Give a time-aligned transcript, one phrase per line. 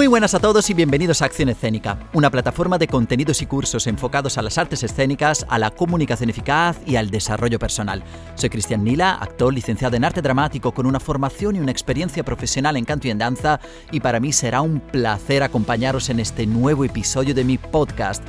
[0.00, 3.86] Muy buenas a todos y bienvenidos a Acción Escénica, una plataforma de contenidos y cursos
[3.86, 8.02] enfocados a las artes escénicas, a la comunicación eficaz y al desarrollo personal.
[8.34, 12.78] Soy Cristian Nila, actor licenciado en arte dramático con una formación y una experiencia profesional
[12.78, 13.60] en canto y en danza,
[13.92, 18.22] y para mí será un placer acompañaros en este nuevo episodio de mi podcast.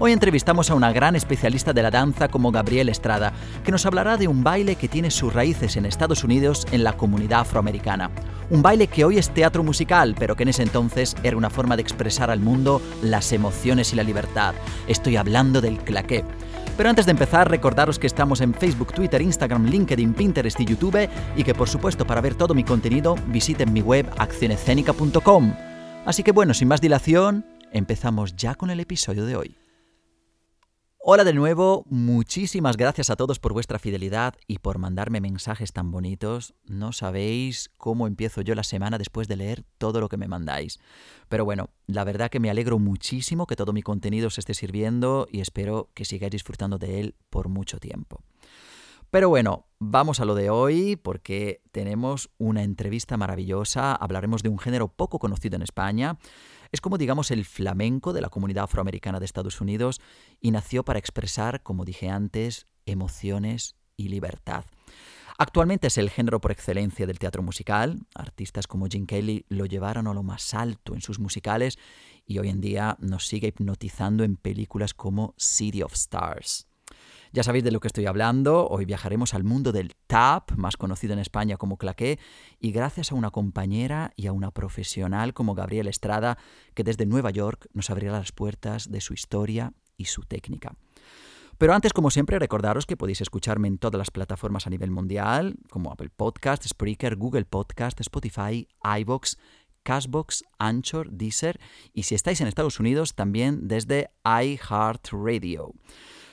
[0.00, 3.32] Hoy entrevistamos a una gran especialista de la danza como Gabriel Estrada,
[3.64, 6.92] que nos hablará de un baile que tiene sus raíces en Estados Unidos en la
[6.92, 8.08] comunidad afroamericana.
[8.48, 11.74] Un baile que hoy es teatro musical, pero que en ese entonces era una forma
[11.74, 14.54] de expresar al mundo las emociones y la libertad.
[14.86, 16.24] Estoy hablando del claqué.
[16.76, 21.08] Pero antes de empezar, recordaros que estamos en Facebook, Twitter, Instagram, LinkedIn, Pinterest y YouTube
[21.34, 25.54] y que por supuesto para ver todo mi contenido visiten mi web accionescénica.com.
[26.06, 29.67] Así que bueno, sin más dilación, empezamos ya con el episodio de hoy.
[31.10, 35.90] Hola de nuevo, muchísimas gracias a todos por vuestra fidelidad y por mandarme mensajes tan
[35.90, 36.52] bonitos.
[36.66, 40.80] No sabéis cómo empiezo yo la semana después de leer todo lo que me mandáis.
[41.30, 45.26] Pero bueno, la verdad que me alegro muchísimo que todo mi contenido os esté sirviendo
[45.32, 48.20] y espero que sigáis disfrutando de él por mucho tiempo.
[49.10, 54.58] Pero bueno, vamos a lo de hoy porque tenemos una entrevista maravillosa, hablaremos de un
[54.58, 56.18] género poco conocido en España.
[56.72, 60.00] Es como digamos el flamenco de la comunidad afroamericana de Estados Unidos
[60.40, 64.64] y nació para expresar, como dije antes, emociones y libertad.
[65.40, 68.00] Actualmente es el género por excelencia del teatro musical.
[68.14, 71.78] Artistas como Jim Kelly lo llevaron a lo más alto en sus musicales
[72.26, 76.67] y hoy en día nos sigue hipnotizando en películas como City of Stars.
[77.32, 81.12] Ya sabéis de lo que estoy hablando, hoy viajaremos al mundo del tap, más conocido
[81.12, 82.18] en España como claqué,
[82.58, 86.38] y gracias a una compañera y a una profesional como Gabriel Estrada,
[86.74, 90.74] que desde Nueva York nos abrirá las puertas de su historia y su técnica.
[91.58, 95.56] Pero antes, como siempre, recordaros que podéis escucharme en todas las plataformas a nivel mundial,
[95.68, 98.68] como Apple Podcast, Spreaker, Google Podcast, Spotify,
[99.00, 99.36] iBox,
[99.82, 101.58] Cashbox, Anchor, Deezer
[101.92, 105.72] y si estáis en Estados Unidos también desde iHeartRadio.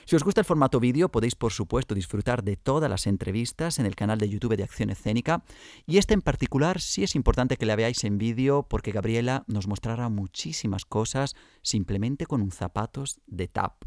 [0.06, 3.86] Si os gusta el formato vídeo, podéis por supuesto disfrutar de todas las entrevistas en
[3.86, 5.42] el canal de YouTube de Acción Escénica
[5.84, 9.66] y este en particular sí es importante que la veáis en vídeo porque Gabriela nos
[9.66, 13.82] mostrará muchísimas cosas simplemente con un zapatos de tap.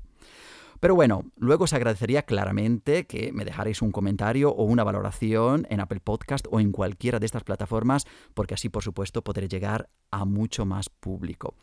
[0.82, 5.80] Pero bueno, luego os agradecería claramente que me dejarais un comentario o una valoración en
[5.80, 10.26] Apple Podcast o en cualquiera de estas plataformas, porque así por supuesto podré llegar a
[10.26, 11.56] mucho más público.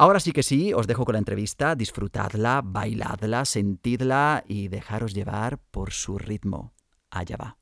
[0.00, 5.58] Ahora sí que sí, os dejo con la entrevista, disfrutadla, bailadla, sentidla y dejaros llevar
[5.72, 6.72] por su ritmo.
[7.10, 7.56] Allá va.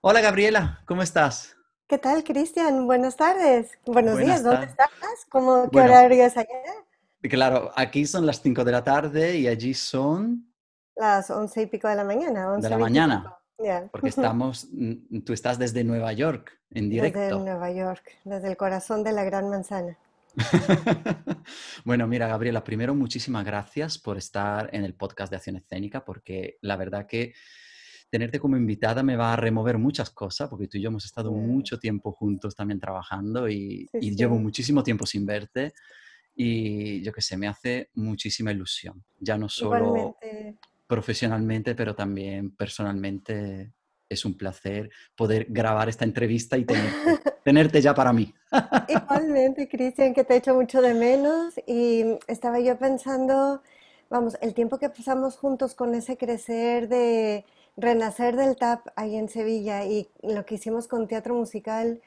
[0.00, 1.56] Hola Gabriela, ¿cómo estás?
[1.88, 2.86] ¿Qué tal, Cristian?
[2.86, 3.72] Buenas tardes.
[3.86, 4.88] Buenos días, ¿dónde estás?
[5.28, 6.46] ¿Cómo, ¿Qué horario es allá?
[7.22, 10.54] Claro, aquí son las 5 de la tarde y allí son...
[10.94, 12.56] Las once y pico de la mañana.
[12.56, 13.38] de la mañana.
[13.90, 17.18] Porque estamos, mm, tú estás desde Nueva York, en directo.
[17.18, 19.98] Desde Nueva York, desde el corazón de la Gran Manzana.
[21.84, 26.58] bueno, mira, Gabriela, primero muchísimas gracias por estar en el podcast de Acción Escénica, porque
[26.60, 27.32] la verdad que
[28.10, 31.32] tenerte como invitada me va a remover muchas cosas, porque tú y yo hemos estado
[31.32, 35.72] mucho tiempo juntos también trabajando y, llevo muchísimo tiempo sin verte.
[36.34, 39.02] Y yo qué sé, me hace muchísima ilusión.
[39.18, 40.16] Ya no solo
[40.88, 43.72] profesionalmente, pero también personalmente
[44.08, 46.64] es un placer poder grabar esta entrevista y
[47.44, 48.34] tenerte, ya para mí.
[48.88, 53.62] Igualmente, Cristian, que te echo mucho de menos y estaba yo pensando,
[54.08, 57.44] vamos, el tiempo que pasamos juntos con ese crecer de
[57.76, 62.00] renacer del TAP ahí en Sevilla y lo que hicimos con teatro musical,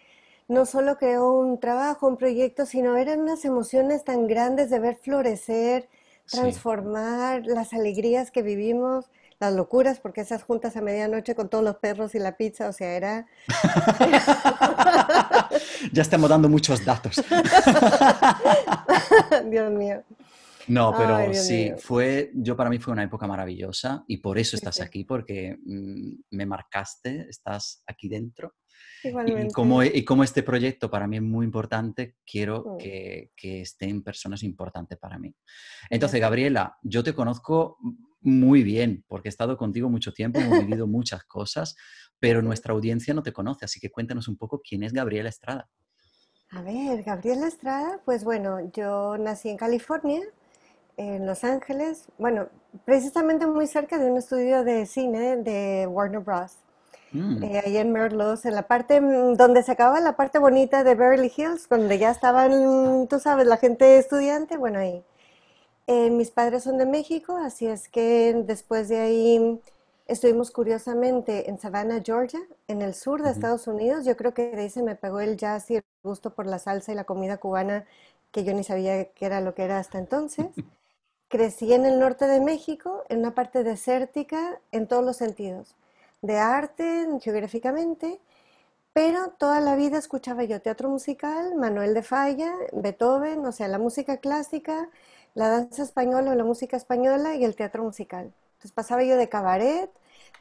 [0.47, 4.95] no solo creó un trabajo, un proyecto, sino eran unas emociones tan grandes de ver
[4.95, 5.87] florecer
[6.29, 9.09] transformar las alegrías que vivimos,
[9.39, 12.73] las locuras, porque esas juntas a medianoche con todos los perros y la pizza, o
[12.73, 13.25] sea, era...
[15.91, 17.15] ya estamos dando muchos datos.
[19.49, 20.03] Dios mío.
[20.67, 24.79] No, pero sí, fue, yo para mí fue una época maravillosa y por eso estás
[24.79, 28.53] aquí, porque mm, me marcaste, estás aquí dentro
[29.03, 32.77] y como, y como este proyecto para mí es muy importante, quiero mm.
[32.77, 35.35] que, que, estén personas importantes para mí.
[35.89, 37.77] Entonces, Gabriela, yo te conozco
[38.21, 41.75] muy bien porque he estado contigo mucho tiempo, hemos vivido muchas cosas,
[42.19, 45.69] pero nuestra audiencia no te conoce, así que cuéntanos un poco quién es Gabriela Estrada.
[46.51, 50.21] A ver, Gabriela Estrada, pues bueno, yo nací en California,
[50.97, 52.49] en Los Ángeles, bueno,
[52.85, 56.57] precisamente muy cerca de un estudio de cine de Warner Bros.
[57.11, 57.43] Mm.
[57.43, 60.95] Eh, ahí en Merlos, en la parte mm, donde se acababa la parte bonita de
[60.95, 65.03] Beverly Hills, donde ya estaban, tú sabes, la gente estudiante, bueno, ahí.
[65.87, 69.61] Eh, mis padres son de México, así es que después de ahí,
[70.11, 74.03] Estuvimos curiosamente en Savannah, Georgia, en el sur de Estados Unidos.
[74.03, 76.59] Yo creo que de ahí se me pegó el jazz y el gusto por la
[76.59, 77.85] salsa y la comida cubana,
[78.31, 80.47] que yo ni sabía qué era lo que era hasta entonces.
[81.29, 85.75] Crecí en el norte de México, en una parte desértica en todos los sentidos,
[86.21, 88.19] de arte, geográficamente,
[88.93, 93.79] pero toda la vida escuchaba yo teatro musical, Manuel de Falla, Beethoven, o sea, la
[93.79, 94.89] música clásica,
[95.35, 98.33] la danza española o la música española y el teatro musical.
[98.53, 99.89] Entonces pasaba yo de cabaret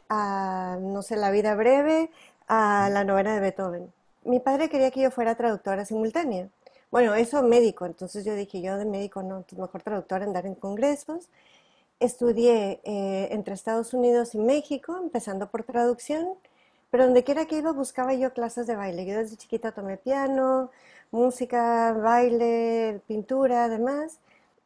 [0.08, 2.10] a, no sé, La vida breve,
[2.48, 3.92] a la novena de Beethoven.
[4.24, 6.48] Mi padre quería que yo fuera traductora simultánea.
[6.90, 11.28] Bueno, eso médico, entonces yo dije, yo de médico no, mejor traductora, andar en congresos.
[12.00, 16.28] Estudié eh, entre Estados Unidos y México, empezando por traducción,
[16.90, 19.06] pero donde quiera que iba buscaba yo clases de baile.
[19.06, 20.70] Yo desde chiquita tomé piano,
[21.10, 24.18] música, baile, pintura, además.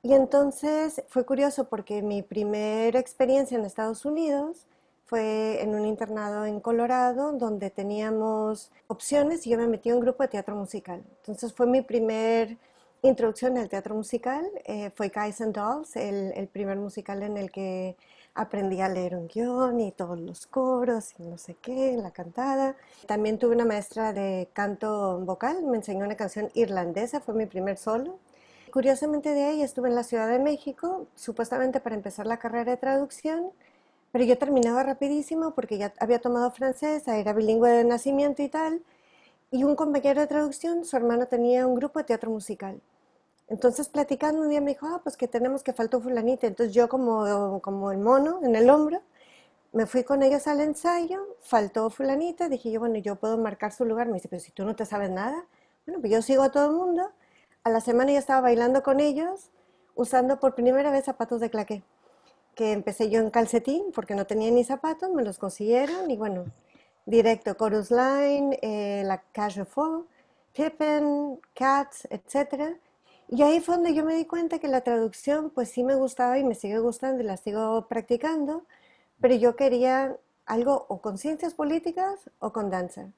[0.02, 4.66] Y entonces fue curioso porque mi primera experiencia en Estados Unidos
[5.06, 10.00] fue en un internado en Colorado donde teníamos opciones y yo me metí en un
[10.02, 11.02] grupo de teatro musical.
[11.19, 12.58] Entonces fue mi primer
[13.09, 17.51] introducción al teatro musical, eh, fue Guys and Dolls, el, el, primer musical en el
[17.51, 17.97] que
[18.35, 22.77] aprendí a leer un guion y todos los coros y no sé qué, la cantada.
[23.06, 27.77] También tuve una maestra de canto vocal, me enseñó una canción irlandesa, fue mi primer
[27.77, 28.19] solo.
[28.73, 32.77] Curiosamente de ahí estuve en la Ciudad de México, supuestamente para empezar la carrera de
[32.79, 33.51] traducción,
[34.12, 38.83] pero yo terminaba rapidísimo porque ya había tomado francés, era bilingüe de nacimiento y tal.
[39.51, 42.81] Y un compañero de traducción, su hermano tenía un grupo de teatro musical.
[43.49, 46.46] Entonces, platicando un día me dijo, ah, pues que tenemos que faltó fulanita.
[46.46, 49.02] Entonces yo como, como el mono en el hombro,
[49.73, 53.85] me fui con ellos al ensayo, faltó fulanita, dije yo, bueno, yo puedo marcar su
[53.85, 54.06] lugar.
[54.08, 55.46] Me dice, pero si tú no te sabes nada,
[55.87, 57.11] bueno, pues yo sigo a todo el mundo.
[57.64, 59.50] A la semana ya estaba bailando con ellos,
[59.94, 61.82] usando por primera vez zapatos de claqué
[62.55, 66.44] que empecé yo en calcetín porque no tenía ni zapatos, me los consiguieron y bueno,
[67.06, 70.06] directo, Chorus Line, eh, la Cage Faux,
[70.52, 72.76] Pippin, Cats, etc.
[73.29, 76.38] Y ahí fue donde yo me di cuenta que la traducción pues sí me gustaba
[76.38, 78.65] y me sigue gustando y la sigo practicando,
[79.21, 80.17] pero yo quería
[80.47, 83.11] algo o con ciencias políticas o con danza.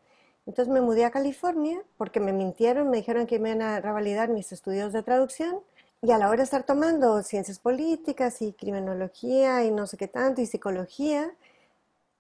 [0.47, 4.29] Entonces me mudé a California porque me mintieron, me dijeron que me iban a revalidar
[4.29, 5.61] mis estudios de traducción
[6.03, 10.09] y a la hora de estar tomando ciencias políticas y criminología y no sé qué
[10.09, 11.33] tanto, y psicología,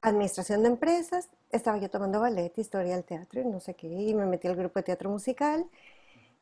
[0.02, 4.14] administración de empresas, estaba yo tomando ballet, historia del teatro y no sé qué, y
[4.14, 5.66] me metí al grupo de teatro musical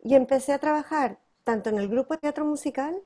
[0.02, 3.00] y empecé a trabajar tanto en el grupo de teatro musical,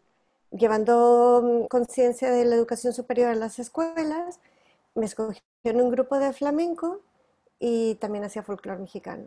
[0.50, 4.40] llevando mm, conciencia de la educación superior a las escuelas,
[4.94, 7.00] me escogí en un grupo de flamenco
[7.58, 9.24] y también hacía folclore mexicano.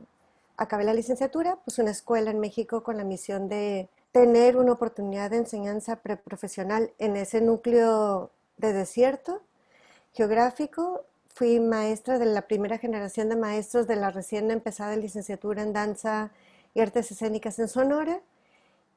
[0.58, 5.32] Acabé la licenciatura, pues una escuela en México con la misión de tener una oportunidad
[5.32, 9.42] de enseñanza preprofesional en ese núcleo de desierto
[10.14, 11.06] geográfico.
[11.34, 16.32] Fui maestra de la primera generación de maestros de la recién empezada licenciatura en danza
[16.74, 18.22] y artes escénicas en Sonora.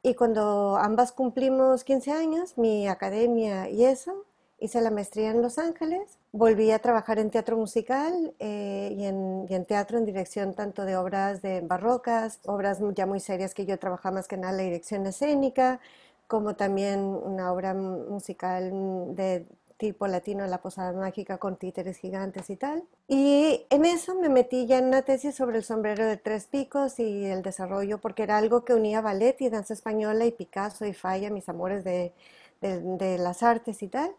[0.06, 4.26] Y cuando ambas cumplimos 15 años, mi academia y eso,
[4.60, 9.64] hice la maestría en Los Ángeles, volví a trabajar en teatro musical eh, y, en,
[9.64, 14.17] teatro en dirección tanto de obras de barrocas, obras ya muy serias que yo trabajaba
[14.17, 15.81] más que nada en la dirección escénica,
[16.26, 19.46] como también una obra musical de
[19.84, 22.84] tipo latino, La Posada Mágica con títeres gigantes y tal.
[23.06, 26.98] Y en eso me metí ya en una tesis sobre el sombrero de tres picos
[26.98, 30.94] y el desarrollo, porque era algo que unía ballet y danza española y Picasso y
[30.94, 32.14] Falla, mis amores de,
[32.62, 34.10] de las artes y tal.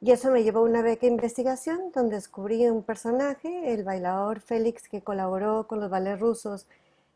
[0.00, 4.40] Y eso me llevó a una beca de investigación donde descubrí un personaje, el bailador
[4.40, 6.66] Félix, que colaboró con los ballets rusos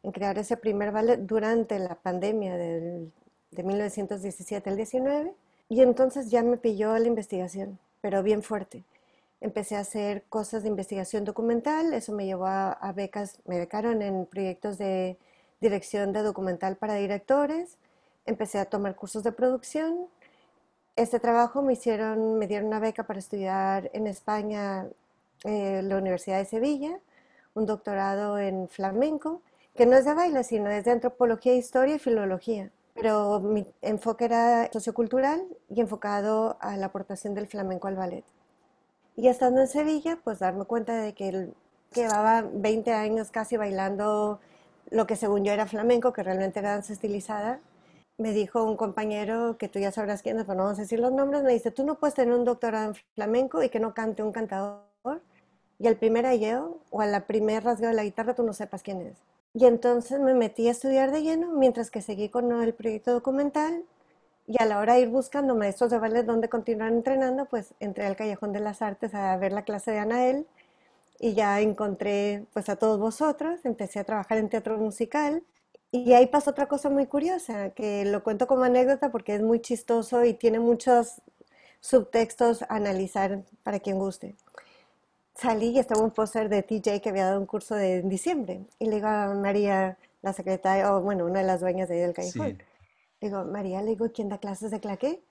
[0.05, 3.13] en crear ese primer ballet durante la pandemia del,
[3.51, 5.35] de 1917 al 19.
[5.73, 8.85] Y entonces ya me pilló la investigación, pero bien fuerte.
[9.41, 14.03] Empecé a hacer cosas de investigación documental, eso me llevó a, a becas, me becaron
[14.03, 15.17] en proyectos de
[15.61, 17.79] dirección de documental para directores,
[18.27, 20.09] empecé a tomar cursos de producción
[20.97, 24.87] este trabajo me hicieron, me dieron una beca para estudiar en España
[25.45, 26.99] eh, la Universidad de Sevilla,
[27.55, 29.41] un doctorado en flamenco,
[29.75, 32.71] que no es de baile, sino es de antropología, historia y filología.
[32.95, 38.25] Pero mi enfoque era sociocultural y enfocado a la aportación del flamenco al ballet.
[39.17, 41.51] Y estando en Sevilla, pues darme cuenta de que
[41.95, 44.41] llevaba 20 años casi bailando
[44.91, 47.61] lo que según yo era flamenco, que realmente era danza estilizada,
[48.19, 51.01] me dijo un compañero que tú ya sabrás quién es, pero no vamos a decir
[51.01, 53.95] los nombres, me dice, tú no puedes tener un doctorado en flamenco y que no
[53.95, 54.83] cante un cantador
[55.79, 58.83] y al primer ayeo o a la primer rasgo de la guitarra tú no sepas
[58.83, 59.17] quién es.
[59.55, 63.85] Y entonces me metí a estudiar de lleno mientras que seguí con el proyecto documental
[64.47, 68.07] Y a la hora de ir buscando maestros de ballet donde continuar entrenando, pues entré
[68.07, 70.47] al Callejón de las Artes a ver la clase de Anael
[71.21, 75.45] y ya encontré pues a todos vosotros, empecé a trabajar en teatro musical
[75.93, 79.61] y ahí pasó otra cosa muy curiosa, que lo cuento como anécdota porque es muy
[79.61, 81.23] chistoso y tiene muchos
[81.81, 84.37] subtextos a analizar para quien guste.
[85.35, 88.67] Salí y estaba un póster de TJ que había dado un curso de en diciembre
[88.79, 92.01] y le digo a María, la secretaria, o bueno, una de las dueñas de ahí
[92.03, 92.63] del callejón,
[93.21, 95.23] digo, María, le digo, ¿quién da clases de claqué?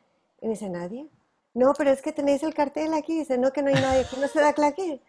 [0.41, 1.07] Y me dice, nadie.
[1.53, 4.17] No, pero es que tenéis el cartel aquí, dice, no, que no hay nadie, aquí
[4.19, 5.01] no se da claqué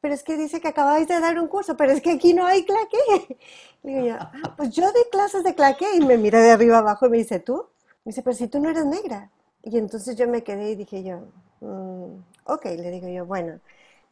[0.00, 2.46] pero es que dice que acabáis de dar un curso, pero es que aquí no
[2.46, 3.38] hay claqué.
[3.82, 7.06] digo yo, ah, pues yo doy clases de claqué y me mira de arriba abajo
[7.06, 7.66] y me dice, ¿tú?
[8.04, 9.30] Me dice, pero si tú no eres negra.
[9.62, 11.20] Y entonces yo me quedé y dije yo,
[11.60, 13.60] mm, ok, le digo yo, bueno.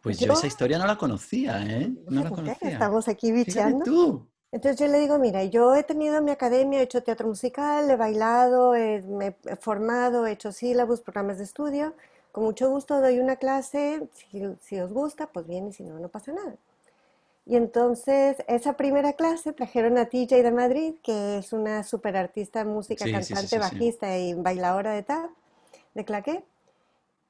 [0.06, 1.92] Pues yo, esa historia no la conocía, ¿eh?
[2.08, 2.70] No la conocía.
[2.70, 3.84] Estamos aquí bicheando.
[3.84, 4.26] tú.
[4.52, 7.96] Entonces yo le digo, mira, yo he tenido mi academia, he hecho teatro musical, he
[7.96, 11.94] bailado, me he formado, he hecho sílabos, programas de estudio,
[12.30, 14.08] con mucho gusto doy una clase,
[14.60, 16.54] si, os gusta, pues bien, y si no, no pasa nada.
[17.44, 22.64] Y entonces, esa primera clase trajeron a TJ de Madrid, que es una super artista,
[22.64, 25.30] música, cantante, bajista y bailadora de tap,
[25.94, 26.44] de claqué.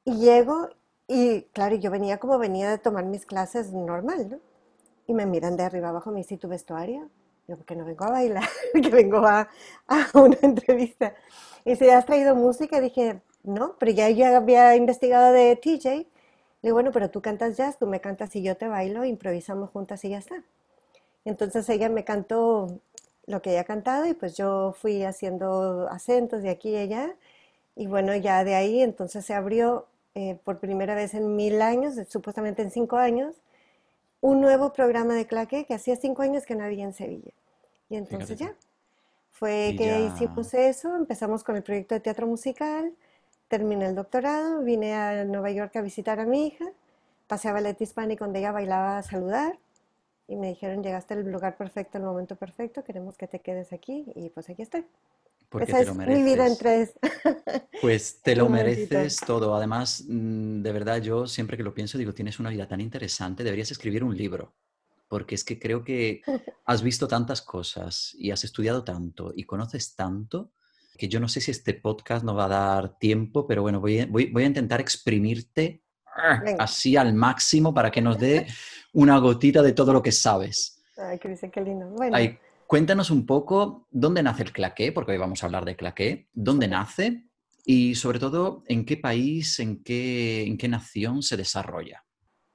[0.05, 0.69] Y llego,
[1.09, 4.39] y claro, yo venía como venía de tomar mis clases normal, ¿no?
[5.07, 7.11] Y me miran de arriba abajo, me dicen, ¿tu vestuario?
[7.49, 8.45] Yo, porque no vengo a bailar,
[8.75, 9.49] que vengo a,
[9.89, 11.15] a una entrevista.
[11.65, 13.77] Y si has traído música, dije, ¿no?
[13.79, 15.89] Pero ya yo había investigado de TJ.
[15.95, 16.07] Le
[16.71, 20.05] digo, bueno, pero tú cantas jazz, tú me cantas y yo te bailo, improvisamos juntas
[20.05, 20.43] y ya está.
[21.25, 22.81] Entonces ella me cantó
[23.27, 27.17] lo que ella cantado y pues yo fui haciendo acentos de aquí y allá.
[27.77, 29.87] Y bueno, ya de ahí entonces se abrió
[30.17, 33.37] eh, por primera vez en mil años, supuestamente en cinco años,
[34.23, 37.33] un nuevo programa de claque que hacía cinco años que no había en Sevilla.
[37.91, 38.55] Y entonces ya,
[39.31, 42.95] fue que hicimos eso, empezamos con el proyecto de teatro musical,
[43.49, 46.65] terminé el doctorado, vine a Nueva York a visitar a mi hija,
[47.27, 49.59] pasé a ballet hispánico donde ella bailaba a saludar
[50.29, 54.07] y me dijeron, llegaste al lugar perfecto, al momento perfecto, queremos que te quedes aquí
[54.15, 54.87] y pues aquí estoy.
[55.49, 56.93] Porque Esa es mi vida en tres.
[57.81, 59.55] Pues te lo mereces todo.
[59.55, 63.45] Además, mm, de verdad, yo siempre que lo pienso digo, tienes una vida tan interesante,
[63.45, 64.55] deberías escribir un libro.
[65.09, 66.23] Porque es que creo que
[66.65, 70.53] has visto tantas cosas y has estudiado tanto y conoces tanto
[70.97, 74.01] que yo no sé si este podcast nos va a dar tiempo, pero bueno, voy
[74.01, 75.83] a, voy, a intentar exprimirte
[76.59, 78.47] así al máximo para que nos dé
[78.95, 80.83] una gotita de todo lo que sabes.
[80.97, 81.91] Ay, qué lindo.
[81.91, 82.17] Bueno.
[82.67, 86.69] Cuéntanos un poco dónde nace el claqué, porque hoy vamos a hablar de claqué, dónde
[86.69, 87.25] nace
[87.65, 92.05] y sobre todo en qué país, en qué, en qué nación se desarrolla.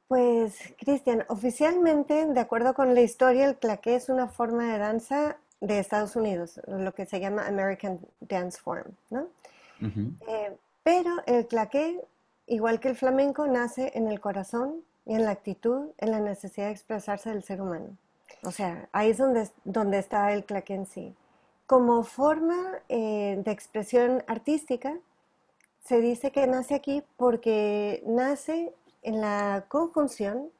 [0.07, 5.37] Pues, Cristian, oficialmente, de acuerdo con la historia, el claqué es una forma de danza
[5.61, 9.27] de Estados Unidos, lo que se llama American Dance Form, ¿no?
[9.81, 12.01] Eh, pero el claqué,
[12.47, 16.67] igual que el flamenco, nace en el corazón y en la actitud, en la necesidad
[16.67, 17.95] de expresarse del ser humano.
[18.43, 21.15] O sea, ahí es donde, donde está el claqué en sí.
[21.67, 24.97] Como forma eh, de expresión artística,
[25.83, 30.51] se dice que nace aquí porque nace en la conjunción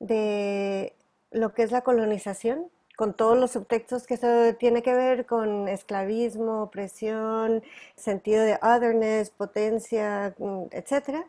[0.00, 0.94] de
[1.30, 5.68] lo que es la colonización con todos los subtextos que eso tiene que ver con
[5.68, 7.62] esclavismo, opresión,
[7.94, 11.24] sentido de otherness, potencia, mm, etc.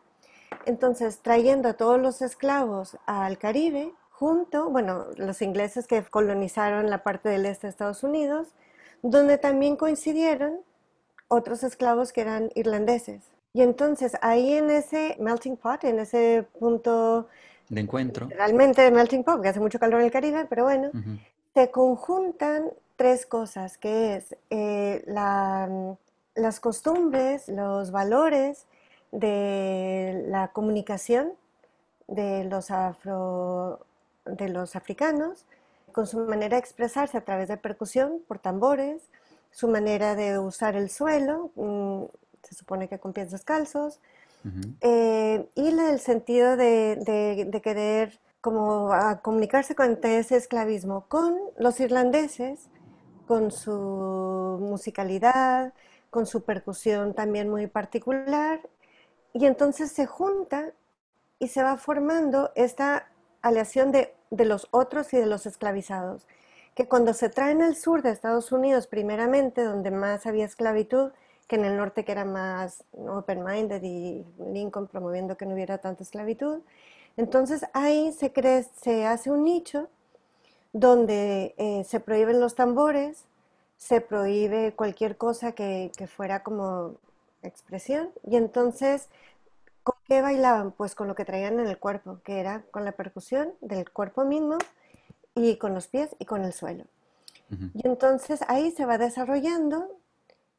[0.66, 7.02] Entonces, trayendo a todos los esclavos al Caribe, junto, bueno, los ingleses que colonizaron la
[7.02, 8.48] parte del este de Estados Unidos,
[9.02, 10.60] donde también coincidieron
[11.28, 13.22] otros esclavos que eran irlandeses.
[13.54, 17.28] Y entonces ahí en ese melting pot, en ese punto
[17.70, 18.28] de encuentro.
[18.28, 20.90] Realmente melting pot, porque hace mucho calor en el Caribe, pero bueno,
[21.54, 28.66] se conjuntan tres cosas, que es eh, las costumbres, los valores
[29.12, 31.32] de la comunicación
[32.06, 33.86] de los, afro,
[34.24, 35.46] de los africanos,
[35.92, 39.02] con su manera de expresarse a través de percusión por tambores,
[39.50, 42.04] su manera de usar el suelo, mm,
[42.42, 44.00] se supone que con pies descalzos,
[44.80, 52.68] eh, y el sentido de querer como a comunicarse con ese esclavismo con los irlandeses,
[53.26, 55.74] con su musicalidad,
[56.10, 58.60] con su percusión también muy particular,
[59.32, 60.72] y entonces se junta
[61.38, 63.09] y se va formando esta
[63.42, 66.26] aleación de, de los otros y de los esclavizados,
[66.74, 71.10] que cuando se traen al sur de Estados Unidos, primeramente, donde más había esclavitud,
[71.46, 76.04] que en el norte que era más open-minded y Lincoln promoviendo que no hubiera tanta
[76.04, 76.60] esclavitud,
[77.16, 78.32] entonces ahí se,
[78.80, 79.88] se hace un nicho
[80.72, 83.24] donde eh, se prohíben los tambores,
[83.76, 86.94] se prohíbe cualquier cosa que, que fuera como
[87.42, 88.10] expresión.
[88.24, 89.29] Y entonces, ¿con
[90.10, 90.72] qué bailaban?
[90.72, 94.24] Pues con lo que traían en el cuerpo, que era con la percusión del cuerpo
[94.24, 94.58] mismo
[95.36, 96.84] y con los pies y con el suelo.
[97.74, 99.86] Y entonces ahí se va desarrollando.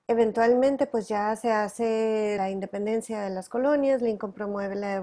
[0.08, 4.96] Eventualmente, pues ya se hace la independencia de las colonias, Lincoln promueve la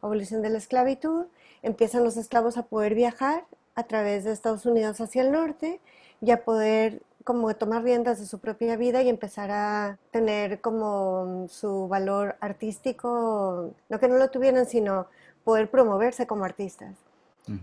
[0.00, 1.26] abolición de la esclavitud,
[1.60, 3.44] empiezan los esclavos a poder viajar
[3.74, 5.80] a través de Estados Unidos hacia el norte
[6.22, 11.46] y a poder como tomar riendas de su propia vida y empezar a tener como
[11.48, 15.06] su valor artístico, no que no lo tuvieran, sino
[15.44, 16.94] poder promoverse como artistas.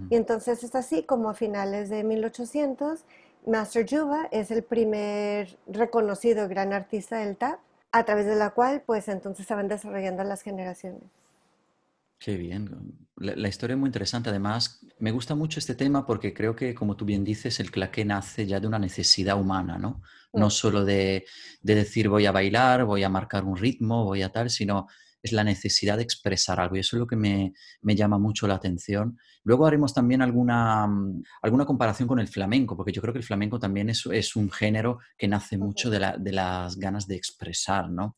[0.09, 3.03] Y entonces es así como a finales de 1800,
[3.45, 7.59] Master Juba es el primer reconocido gran artista del tap,
[7.91, 11.03] a través de la cual pues entonces se van desarrollando las generaciones.
[12.17, 12.69] Qué bien.
[13.17, 14.29] La, historia es muy interesante.
[14.29, 18.05] Además, me gusta mucho este tema porque creo que, como tú bien dices, el claqué
[18.05, 20.01] nace ya de una necesidad humana, ¿no?
[20.33, 20.51] No mm.
[20.51, 21.25] solo de,
[21.61, 24.87] de, decir voy a bailar, voy a marcar un ritmo, voy a tal, sino
[25.25, 28.55] es la necesidad de expresar algo y eso es lo que me, llama mucho la
[28.55, 29.17] atención.
[29.43, 33.25] Luego haremos también alguna, mm, alguna comparación con el flamenco, porque yo creo que el
[33.25, 38.17] flamenco también es, es un género que nace mucho de, las ganas de expresar, ¿no?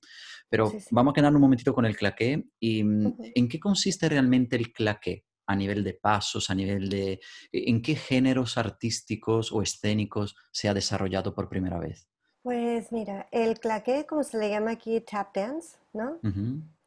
[0.49, 4.55] Pero vamos a quedar un momentito con el claqué y mm, ¿en qué consiste realmente
[4.55, 5.23] el claqué?
[5.47, 7.19] a nivel de pasos, a nivel de...
[7.51, 12.07] ¿En qué géneros artísticos o escénicos se ha desarrollado por primera vez?
[12.43, 16.19] Pues mira, el claqué, como se le llama aquí, tap dance, ¿no?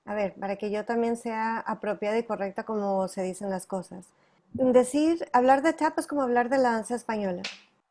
[0.05, 4.07] A ver, para que yo también sea apropiada y correcta como se dicen las cosas.
[4.52, 7.43] Decir, hablar de tap es como hablar de la danza española.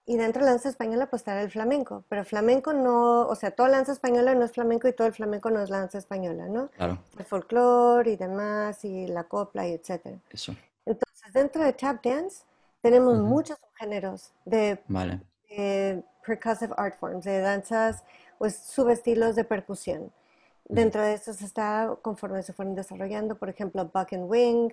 [0.10, 2.04] Y dentro de la danza española pues está el flamenco.
[2.10, 5.14] Pero flamenco no, o sea, toda la danza española no es flamenco y todo el
[5.14, 6.70] flamenco no es la danza española, ¿no?
[6.70, 6.98] Claro.
[7.20, 10.18] El folclore y demás, y la copla y etcétera.
[10.32, 10.56] Eso.
[10.84, 12.44] Entonces, dentro de tap dance
[12.82, 15.22] tenemos muchos géneros de, vale.
[15.48, 18.04] de percussive art forms, de danzas,
[18.40, 20.12] pues subestilos de percusión.
[20.66, 24.72] Dentro de estos está, conforme se fueron desarrollando, por ejemplo, Buck and Wing,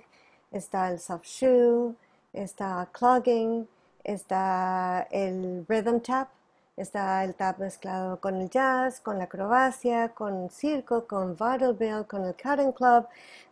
[0.50, 1.94] está el Soft Shoe,
[2.32, 3.68] está Clogging,
[4.06, 6.28] está el Rhythm Tap,
[6.76, 12.24] está el tap mezclado con el jazz, con la acrobacia, con circo, con vaudeville, con
[12.24, 13.06] el Cotton Club,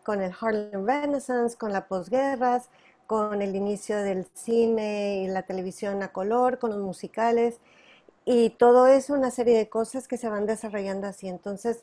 [0.04, 2.68] con el Harlem Renaissance, con la posguerras,
[3.06, 7.58] con el inicio del cine y la televisión a color, con los musicales.
[8.24, 11.28] Y todo eso, una serie de cosas que se van desarrollando así.
[11.28, 11.82] Entonces,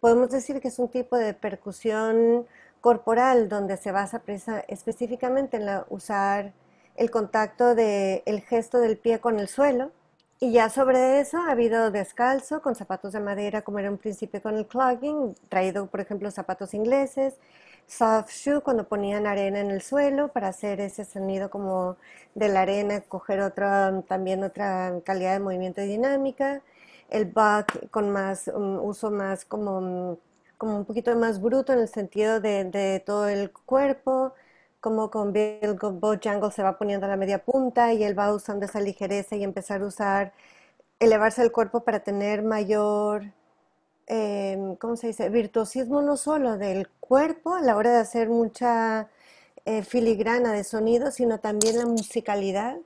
[0.00, 2.46] podemos decir que es un tipo de percusión
[2.80, 4.22] corporal donde se basa
[4.68, 6.52] específicamente en la, usar
[6.96, 9.90] el contacto del el gesto del pie con el suelo.
[10.40, 14.42] Y ya sobre eso ha habido descalzo con zapatos de madera, como era un principio
[14.42, 17.34] con el clogging, traído por ejemplo zapatos ingleses,
[17.86, 21.96] soft shoe cuando ponían arena en el suelo para hacer ese sonido como
[22.34, 26.62] de la arena, coger otra, también otra calidad de movimiento y dinámica
[27.12, 30.18] el buck con más un uso más como,
[30.58, 34.34] como un poquito más bruto en el sentido de, todo el cuerpo,
[34.82, 38.66] como con Bill Bojangle se va poniendo a la media punta y él va usando
[38.66, 40.32] esa ligereza y empezar a usar,
[41.00, 43.24] elevarse el cuerpo para tener mayor,
[44.06, 45.28] em, ¿cómo se dice?
[45.30, 49.08] Virtuosismo no solo del cuerpo a la hora de hacer mucha
[49.66, 52.78] eh, filigrana de sonido, sino también la musicalidad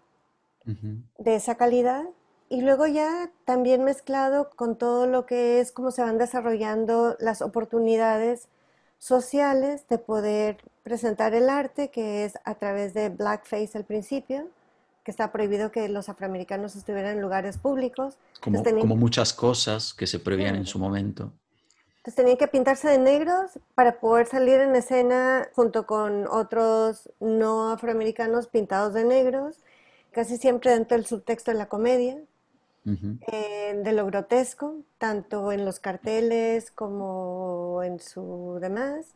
[1.18, 2.04] de esa calidad
[2.48, 7.42] y luego ya también mezclado con todo lo que es cómo se van desarrollando las
[7.42, 8.48] oportunidades
[8.98, 14.46] sociales de poder presentar el arte, que es a través de blackface al principio,
[15.02, 18.18] que está prohibido que los afroamericanos estuvieran en lugares públicos.
[18.40, 18.62] Como,
[18.94, 21.32] muchas cosas que se prohibían en su momento.
[21.96, 27.72] Entonces tenían que pintarse de negros para poder salir en escena junto con otros no
[27.72, 29.56] afroamericanos pintados de negros,
[30.12, 32.16] casi siempre dentro del subtexto de la comedia.
[32.84, 39.06] Eh, de lo grotesco, tanto en los carteles como en su demás.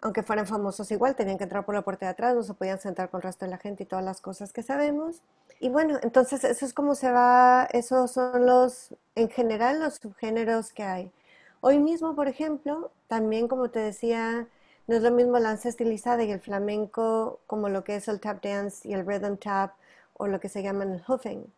[0.00, 2.80] Aunque fueran famosos igual, tenían que entrar por la puerta de atrás, no se podían
[2.80, 5.22] sentar con el resto de la gente y todas las cosas que sabemos.
[5.60, 10.72] Y bueno, entonces eso es como se va, esos son los, en general, los subgéneros
[10.72, 11.12] que hay.
[11.60, 14.46] Hoy mismo, por ejemplo, también como te decía,
[14.86, 18.20] no es lo mismo la danza estilizada y el flamenco como lo que es el
[18.20, 19.72] tap dance y el rhythm tap
[20.14, 21.52] o lo que se llama el hoofing.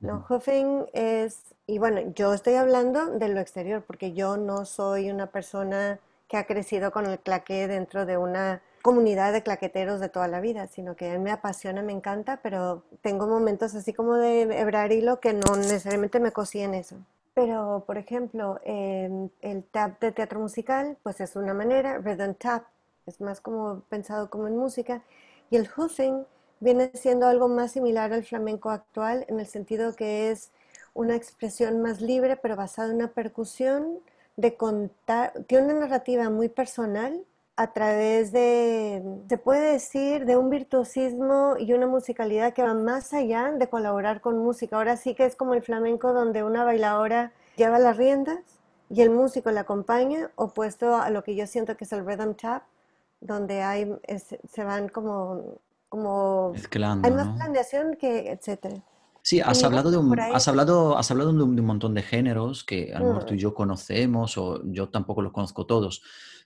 [0.00, 5.10] No, hoofing es, y bueno, yo estoy hablando de lo exterior porque yo no soy
[5.10, 6.00] una persona
[6.32, 10.40] que ha crecido con el claqué dentro de una comunidad de claqueteros de toda la
[10.40, 15.20] vida, sino que me apasiona, me encanta, pero tengo momentos así como de hebrar hilo
[15.20, 16.96] que no necesariamente me cosí en eso.
[17.34, 22.64] Pero, por ejemplo, el tap de teatro musical, pues es una manera, rhythm tap,
[23.04, 25.02] es más como pensado como en música,
[25.50, 26.24] y el hoofing
[26.60, 30.50] viene siendo algo más similar al flamenco actual en el sentido que es
[30.94, 33.98] una expresión más libre, pero basada en una percusión,
[34.36, 37.24] de contar, tiene una narrativa muy personal
[37.56, 43.12] a través de, se puede decir, de un virtuosismo y una musicalidad que va más
[43.12, 44.76] allá de colaborar con música.
[44.76, 48.38] Ahora sí que es como el flamenco donde una bailadora lleva las riendas
[48.88, 52.34] y el músico la acompaña, opuesto a lo que yo siento que es el rhythm
[52.34, 52.62] tap,
[53.20, 53.96] donde hay,
[54.50, 57.34] se van como, como hay más ¿no?
[57.36, 58.82] planeación que etcétera.
[59.22, 62.02] Sí, has hablado de un, has hablado, has hablado de un, de un montón de
[62.02, 65.64] géneros que a lo mejor tú y mm, yo conocemos o yo tampoco los conozco
[65.64, 66.02] todos,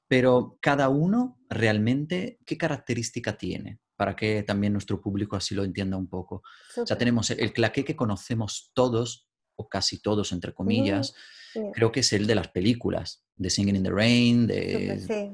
[0.07, 3.81] pero cada uno realmente, ¿qué característica tiene?
[3.97, 6.43] Para que también nuestro público así lo entienda un poco.
[6.77, 9.26] O sea, tenemos el, el claqué que conocemos todos,
[9.57, 11.15] o casi todos, entre comillas,
[11.55, 15.31] yeah, creo que es el de las películas, de Singing in the Rain, de sí.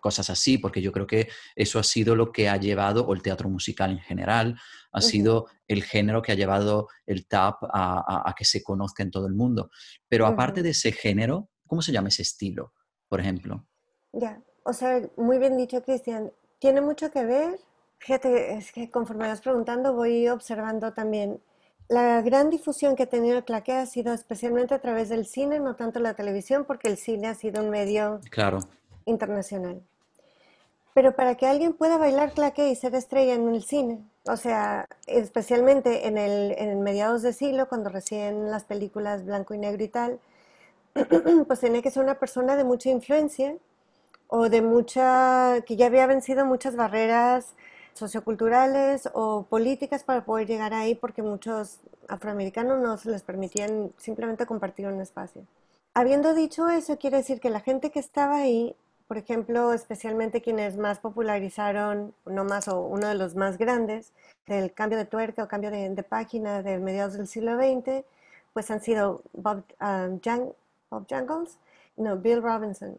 [0.00, 3.22] cosas así, porque yo creo que eso ha sido lo que ha llevado, o el
[3.22, 4.56] teatro musical en general,
[4.92, 9.02] ha sido el género que ha llevado el tap a, a- a que se conozca
[9.02, 9.70] en todo el mundo.
[10.08, 12.72] Pero aparte de ese género, ¿cómo se llama ese estilo,
[13.08, 13.66] por ejemplo?
[14.12, 16.32] Ya, o sea, muy bien dicho, Cristian.
[16.58, 17.60] Tiene mucho que ver.
[17.98, 21.40] Fíjate, es que conforme vas preguntando, voy observando también.
[21.90, 25.58] La gran difusión que ha tenido el claqué ha sido especialmente a través del cine,
[25.58, 28.60] no tanto la televisión, porque el cine ha sido un medio Claro,
[29.06, 29.82] internacional.
[30.94, 34.86] Pero para que alguien pueda bailar claqué y ser estrella en el cine, o sea,
[35.08, 39.88] especialmente en el, en mediados de siglo, cuando recién las películas blanco y negro y
[39.88, 40.20] tal,
[41.48, 43.56] pues tenía que ser una persona de mucha influencia
[44.28, 47.54] o de mucha, que ya había vencido muchas barreras
[47.94, 54.46] socioculturales o políticas para poder llegar ahí, porque muchos afroamericanos no se les permitían simplemente
[54.46, 55.42] compartir un espacio.
[55.94, 58.74] Habiendo dicho eso, quiere decir que la gente que estaba ahí,
[59.08, 64.12] por ejemplo, especialmente quienes más popularizaron, no más o uno de los más grandes,
[64.46, 68.04] del cambio de tuerca o cambio de, de página de mediados del siglo XX,
[68.52, 70.52] pues han sido Bob, um, Jan-
[70.90, 71.58] Bob Jangles,
[71.96, 72.98] no, Bill Robinson,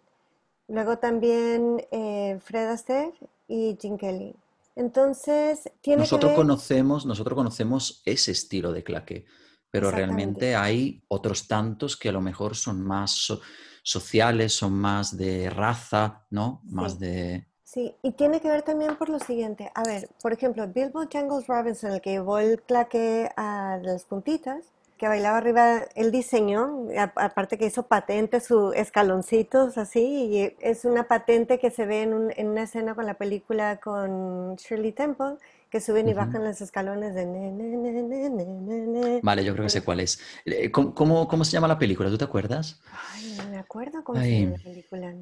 [0.68, 3.14] Luego también eh, Fred Astaire
[3.50, 4.36] y Gene Kelly.
[4.76, 9.26] Entonces, tiene que nosotros ver conocemos, nosotros conocemos ese estilo de claqué,
[9.70, 13.42] pero realmente hay otros tantos que a lo mejor son más so-
[13.84, 16.62] sociales, son más de raza, ¿no?
[16.66, 17.48] Más Sí, de...
[17.64, 17.96] sí.
[18.04, 19.72] Y tiene que ver también por lo siguiente.
[19.76, 24.66] A ver, por ejemplo, Bilbo Jangles Robinson, el que llevó el claque a las puntitas,
[25.02, 26.86] que bailaba arriba, él diseñó,
[27.16, 30.00] aparte que hizo patente, sus escaloncitos así,
[30.32, 33.78] y es una patente que se ve en, un- en una escena con la película
[33.78, 35.38] con Shirley Temple,
[35.72, 36.20] que suben y Ujú.
[36.20, 39.20] bajan los escalones de ne, ne, ne.
[39.24, 40.20] Vale, yo creo que sé cuál es.
[40.46, 42.10] Eh, ¿Cómo, cómo, cómo se llama la película?
[42.10, 42.80] ¿Tú te acuerdas?
[43.16, 45.14] Ay, no me acuerdo cómo se llama Ay, la película.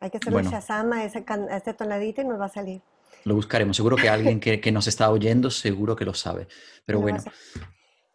[0.00, 2.80] Hay que hacerle bueno, Shazam a a ese tonadito y nos va a salir.
[3.24, 3.76] lo buscaremos.
[3.76, 6.48] Seguro que alguien que, que nos está oyendo seguro que lo sabe.
[6.86, 7.18] Pero bueno.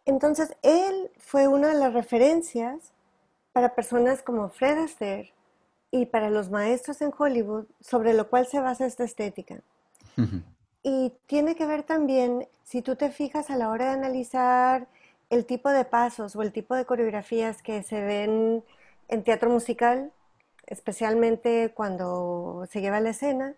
[0.06, 2.92] Entonces, él fue una de las referencias
[3.52, 5.32] para personas como Fred Astaire
[5.90, 9.60] y para los maestros en Hollywood sobre lo cual se basa esta estética.
[10.82, 14.86] Y tiene que ver también, si tú te fijas a la hora de analizar
[15.30, 18.64] el tipo de pasos o el tipo de coreografías que se ven
[19.08, 20.12] en teatro musical,
[20.66, 23.54] especialmente cuando se lleva a la escena,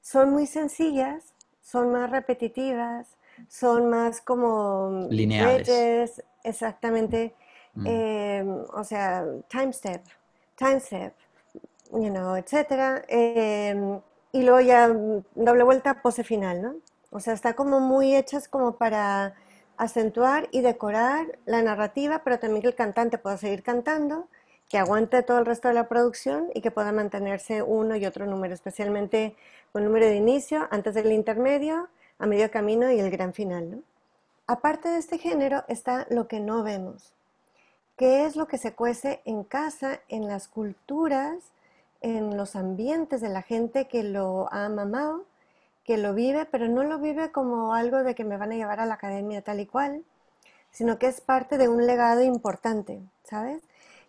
[0.00, 1.32] son muy sencillas,
[1.62, 3.08] son más repetitivas,
[3.48, 5.68] son más como lineales.
[5.68, 7.34] bridges, exactamente,
[7.76, 7.86] Mm.
[7.88, 10.02] eh, o sea, time step,
[10.56, 11.14] time step,
[11.92, 13.04] you know, etcétera.
[13.08, 14.00] eh,
[14.32, 14.88] y luego ya
[15.34, 16.74] doble vuelta, pose final, ¿no?
[17.10, 19.34] O sea, está como muy hechas como para
[19.76, 24.28] acentuar y decorar la narrativa, pero también que el cantante pueda seguir cantando,
[24.68, 28.24] que aguante todo el resto de la producción y que pueda mantenerse uno y otro
[28.26, 29.36] número, especialmente
[29.74, 33.82] el número de inicio, antes del intermedio, a medio camino y el gran final, ¿no?
[34.46, 37.12] Aparte de este género está lo que no vemos,
[37.96, 41.52] qué es lo que se cuece en casa, en las culturas,
[42.00, 45.24] en los ambientes de la gente que lo ha mamado,
[45.84, 48.80] que lo vive, pero no lo vive como algo de que me van a llevar
[48.80, 50.04] a la academia tal y cual,
[50.70, 53.62] sino que es parte de un legado importante, ¿sabes?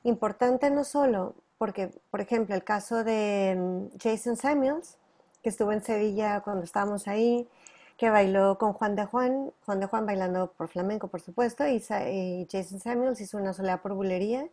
[0.04, 4.98] Importante no solo porque, por ejemplo, el caso de mm, Jason Samuels,
[5.42, 7.48] que estuvo en Sevilla cuando estábamos ahí,
[8.04, 11.82] que bailó con Juan de Juan, Juan de Juan bailando por flamenco, por supuesto, y,
[12.12, 14.50] y Jason Samuels hizo una soleá por bulería,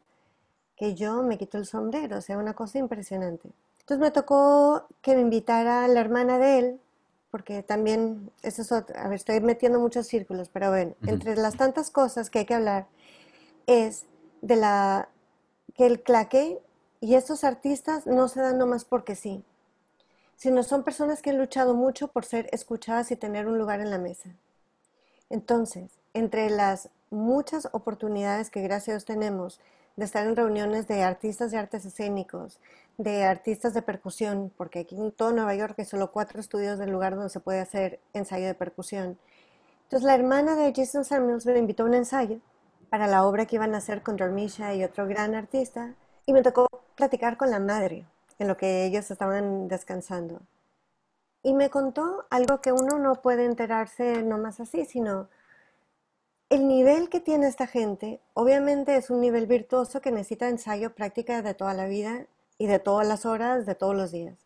[0.76, 3.50] que yo me quito el sombrero, o sea, una cosa impresionante.
[3.80, 6.80] Entonces me tocó que me invitara la hermana de él,
[7.32, 11.10] porque también, eso es otro, a ver, estoy metiendo muchos círculos, pero bueno, Ujú.
[11.10, 12.86] entre las tantas cosas que hay que hablar
[13.66, 14.06] es
[14.42, 15.08] de la
[15.74, 16.60] que el claqué
[17.00, 19.42] y estos artistas no se dan nomás porque sí,
[20.40, 23.90] sino son personas que han luchado mucho por ser escuchadas y tener un lugar en
[23.90, 24.30] la mesa.
[25.28, 29.60] Entonces, entre las muchas oportunidades que gracias a Dios tenemos
[29.96, 32.58] de estar en reuniones de artistas de artes escénicos,
[32.96, 36.90] de artistas de percusión, porque aquí en todo Nueva York hay solo cuatro estudios del
[36.90, 39.18] lugar donde se puede hacer ensayo de percusión.
[39.82, 42.38] Entonces la hermana de Jason Samuels me invitó a un ensayo
[42.88, 45.92] para la obra que iban a hacer con Dormisha y otro gran artista,
[46.24, 48.06] y me tocó platicar con la madre
[48.40, 50.40] en lo que ellos estaban descansando.
[51.42, 55.28] Y me contó algo que uno no puede enterarse nomás así, sino
[56.48, 61.42] el nivel que tiene esta gente, obviamente es un nivel virtuoso que necesita ensayo, práctica
[61.42, 62.26] de toda la vida
[62.58, 64.36] y de todas las horas, de todos los días.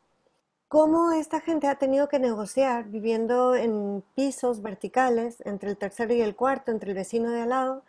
[0.69, 6.21] ¿Cómo esta gente ha tenido que negociar viviendo en pisos verticales, entre el tercero y
[6.21, 7.83] el cuarto, entre el vecino de al lado,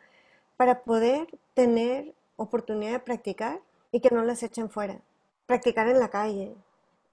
[0.55, 3.59] para poder tener oportunidad de practicar
[3.91, 5.01] y que no las echen fuera?
[5.45, 6.55] Practicar en la calle.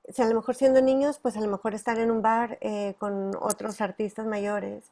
[0.08, 2.94] Si a lo mejor siendo niños, pues a lo mejor estar en un bar eh,
[2.98, 4.90] con otros artistas mayores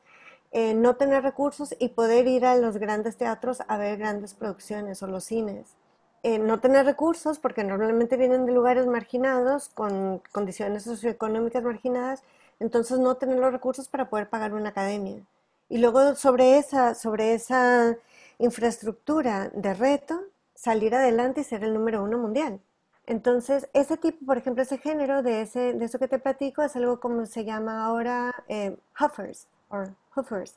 [0.52, 5.02] eh, no tener recursos y poder ir a los grandes teatros a ver grandes producciones
[5.02, 5.76] o los cines.
[6.22, 12.22] Eh, no tener recursos porque normalmente vienen de lugares marginados con condiciones socioeconómicas marginadas,
[12.58, 15.22] entonces no tener los recursos para poder pagar una academia.
[15.68, 17.96] Y luego sobre esa, sobre esa
[18.38, 20.20] infraestructura de reto,
[20.54, 22.60] salir adelante y ser el número uno mundial.
[23.06, 26.76] Entonces, ese tipo, por ejemplo, ese género de, ese, de eso que te platico es
[26.76, 29.84] algo como se llama ahora eh, huffers, o
[30.14, 30.56] hoofers,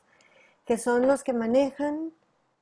[0.66, 2.12] que son los que manejan,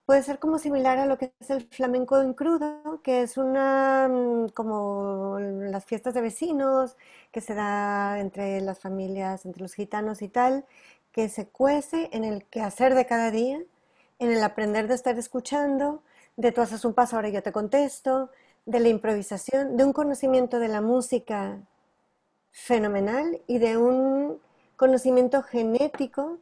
[0.07, 4.09] puede ser como similar a lo que es el flamenco en crudo, que es una,
[4.09, 6.97] mm, como las fiestas de vecinos,
[7.33, 10.65] que se da entre las familias, entre los gitanos y tal,
[11.13, 13.61] que se cuece en el quehacer de cada día,
[14.19, 16.03] en el aprender de estar escuchando,
[16.37, 18.31] de tú haces un paso, ahora yo te contesto,
[18.67, 21.61] de la improvisación, de un conocimiento de la música
[22.51, 24.39] fenomenal y de un
[24.77, 26.39] conocimiento genético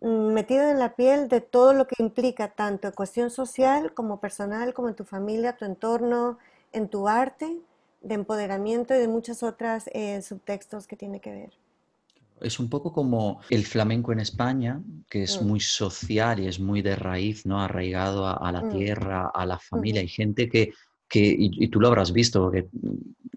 [0.00, 4.72] mm, metido en la piel de todo lo que implica, tanto cuestión social como personal,
[4.72, 6.38] como en tu familia, tu entorno,
[6.72, 7.60] en tu arte,
[8.00, 11.52] de empoderamiento y de muchos otros eh, subtextos que tiene que ver.
[12.40, 15.46] Es un poco como el flamenco en España, que es mm.
[15.46, 17.60] muy social y es muy de raíz, ¿no?
[17.60, 18.70] Arraigado a, la mm.
[18.70, 20.00] tierra, a la familia.
[20.00, 20.72] Hay gente que,
[21.08, 22.68] que y, y, tú lo habrás visto, que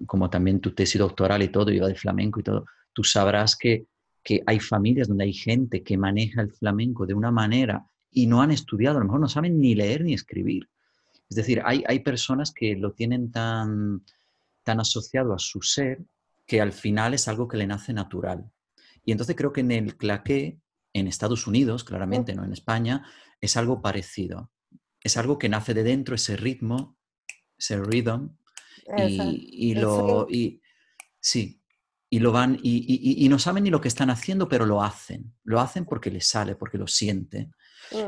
[0.05, 3.85] como también tu tesis doctoral y todo, iba de flamenco y todo, tú sabrás que
[4.23, 8.41] que hay familias donde hay gente que maneja el flamenco de una manera y no
[8.41, 10.69] han estudiado, a lo mejor no saben ni leer ni escribir.
[11.29, 14.03] Es decir, hay, hay personas que lo tienen tan,
[14.63, 16.03] tan asociado a su ser
[16.45, 18.51] que al final es algo que le nace natural.
[19.05, 20.59] Y entonces creo que en el claqué,
[20.93, 23.05] en Estados Unidos, claramente, no en España,
[23.39, 24.51] es algo parecido.
[25.01, 26.97] Es algo que nace de dentro, ese ritmo,
[27.61, 28.29] ese rhythm,
[28.97, 30.27] y, y, lo...
[30.29, 30.61] Y,
[31.19, 31.61] sí,
[32.13, 35.33] y lo van y, no saben ni lo que están haciendo, pero lo hacen.
[35.45, 37.53] Lo hacen porque les sale, porque lo sienten.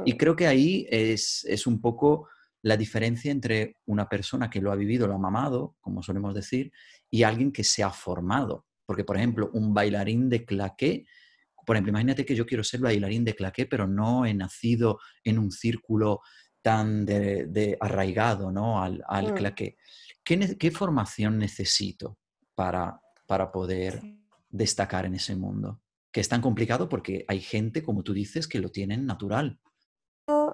[0.05, 0.17] Y mm.
[0.17, 2.27] creo que ahí es, un poco
[2.61, 6.73] la diferencia entre una persona que lo ha vivido, lo ha mamado, como solemos decir,
[7.09, 8.65] y alguien que se ha formado.
[8.85, 11.05] Porque, por ejemplo, un bailarín de claqué,
[11.65, 15.39] por ejemplo, imagínate que yo quiero ser bailarín de claqué, pero no he nacido en
[15.39, 16.19] un círculo
[16.63, 18.81] tan de, arraigado ¿no?
[18.81, 19.35] al, al mm.
[19.35, 19.77] claqué.
[20.23, 22.17] ¿Qué, ¿Qué formación necesito
[22.55, 24.01] para, para poder
[24.49, 25.81] destacar en ese mundo.
[26.11, 29.59] Que es tan complicado porque hay gente, como tú dices, que lo tienen natural.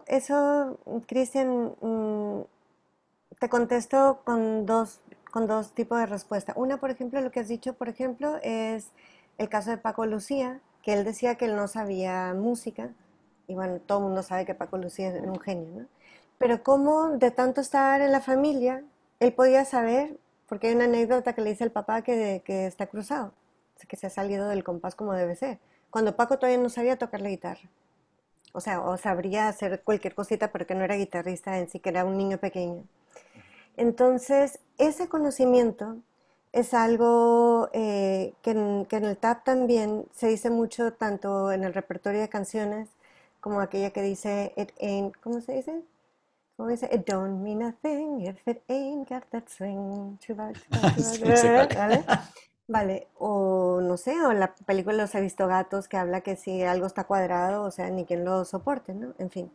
[0.07, 2.41] Eso, Cristian, mm,
[3.39, 6.53] te contesto con dos, con dos tipos de respuesta.
[6.55, 8.91] Una, por ejemplo, lo que has dicho, por ejemplo, es
[9.37, 12.91] el caso de Paco Lucía, que él decía que él no sabía música,
[13.47, 15.87] y bueno, todo el mundo sabe que Paco Lucía es un genio, ¿no?
[16.39, 18.83] Pero cómo de tanto estar en la familia,
[19.19, 22.87] él podía saber porque hay una anécdota que le dice el papá que, que está
[22.87, 23.33] cruzado,
[23.87, 25.59] que se ha salido del compás como debe ser.
[25.91, 27.69] Cuando Paco todavía no sabía tocar la guitarra.
[28.53, 31.89] O sea, o sabría hacer cualquier cosita, pero que no era guitarrista en sí, que
[31.89, 32.83] era un niño pequeño.
[33.77, 35.97] Entonces, ese conocimiento
[36.51, 41.63] es algo eh, que, en, que, en, el tap también se dice mucho, tanto en
[41.63, 42.89] el repertorio de canciones,
[43.39, 45.81] como aquella que dice, it ain't, ¿cómo se dice?
[46.59, 46.89] ¿Cómo dice?
[46.91, 50.19] It don't mean a thing if it ain't got that swing.
[50.35, 52.03] ¿Vale?
[52.67, 56.61] Vale, o no sé, o la película Los ha visto gatos que habla que si
[56.63, 59.13] algo está cuadrado, o sea, ni quien lo soporte, ¿no?
[59.19, 59.49] En fin.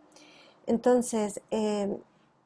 [0.67, 1.95] Entonces, eh,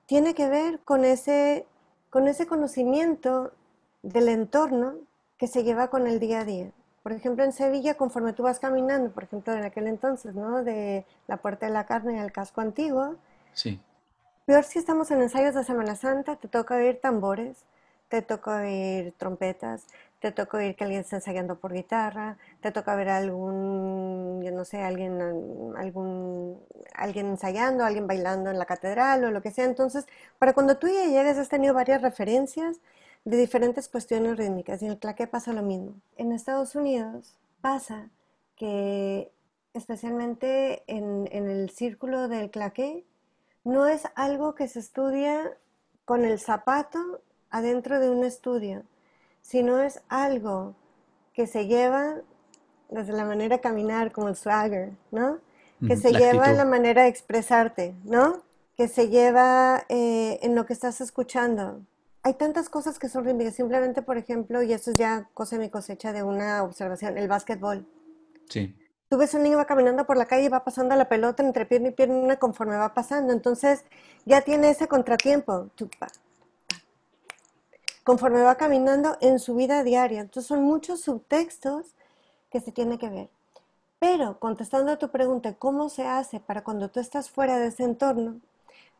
[0.06, 1.64] tiene que ver con ese,
[2.10, 3.52] con ese conocimiento
[4.02, 4.94] del entorno
[5.36, 6.72] que se lleva con el día a día.
[7.04, 10.64] Por ejemplo, en Sevilla, conforme tú vas caminando, por ejemplo, en aquel entonces, ¿no?
[10.64, 13.14] De la Puerta de la Carne al casco antiguo,
[13.52, 13.80] sí.
[14.48, 17.66] Peor si estamos en ensayos de Semana Santa, te toca oír tambores,
[18.08, 19.84] te toca oír trompetas,
[20.20, 24.64] te toca oír que alguien está ensayando por guitarra, te toca ver algún, yo no
[24.64, 25.20] sé, alguien,
[25.76, 26.62] algún,
[26.94, 29.66] alguien ensayando, alguien bailando en la catedral o lo que sea.
[29.66, 30.06] Entonces,
[30.38, 32.80] para cuando tú ya llegues has tenido varias referencias
[33.26, 35.92] de diferentes cuestiones rítmicas y en el claqué pasa lo mismo.
[36.16, 38.08] En Estados Unidos pasa
[38.56, 39.30] que
[39.74, 43.04] especialmente en, en el círculo del claqué,
[43.68, 45.52] no es algo que se estudia
[46.06, 48.82] con el zapato adentro de un estudio,
[49.42, 50.74] sino es algo
[51.34, 52.16] que se lleva
[52.88, 55.38] desde la manera de caminar, como el swagger, ¿no?
[55.86, 58.42] Que se lleva en la manera de expresarte, ¿no?
[58.74, 61.82] Que se lleva eh, en lo que estás escuchando.
[62.22, 63.54] Hay tantas cosas que son rítmicas.
[63.54, 67.28] Simplemente, por ejemplo, y eso es ya cosa de mi cosecha de una observación, el
[67.28, 67.86] básquetbol.
[68.48, 68.74] Sí.
[69.08, 71.64] Tú ves un niño va caminando por la calle y va pasando la pelota entre
[71.64, 73.32] pierna y pierna conforme va pasando.
[73.32, 73.84] Entonces
[74.26, 75.70] ya tiene ese contratiempo
[78.04, 80.20] conforme va caminando en su vida diaria.
[80.20, 81.94] Entonces son muchos subtextos
[82.50, 83.28] que se tiene que ver.
[83.98, 87.84] Pero contestando a tu pregunta, ¿cómo se hace para cuando tú estás fuera de ese
[87.84, 88.40] entorno?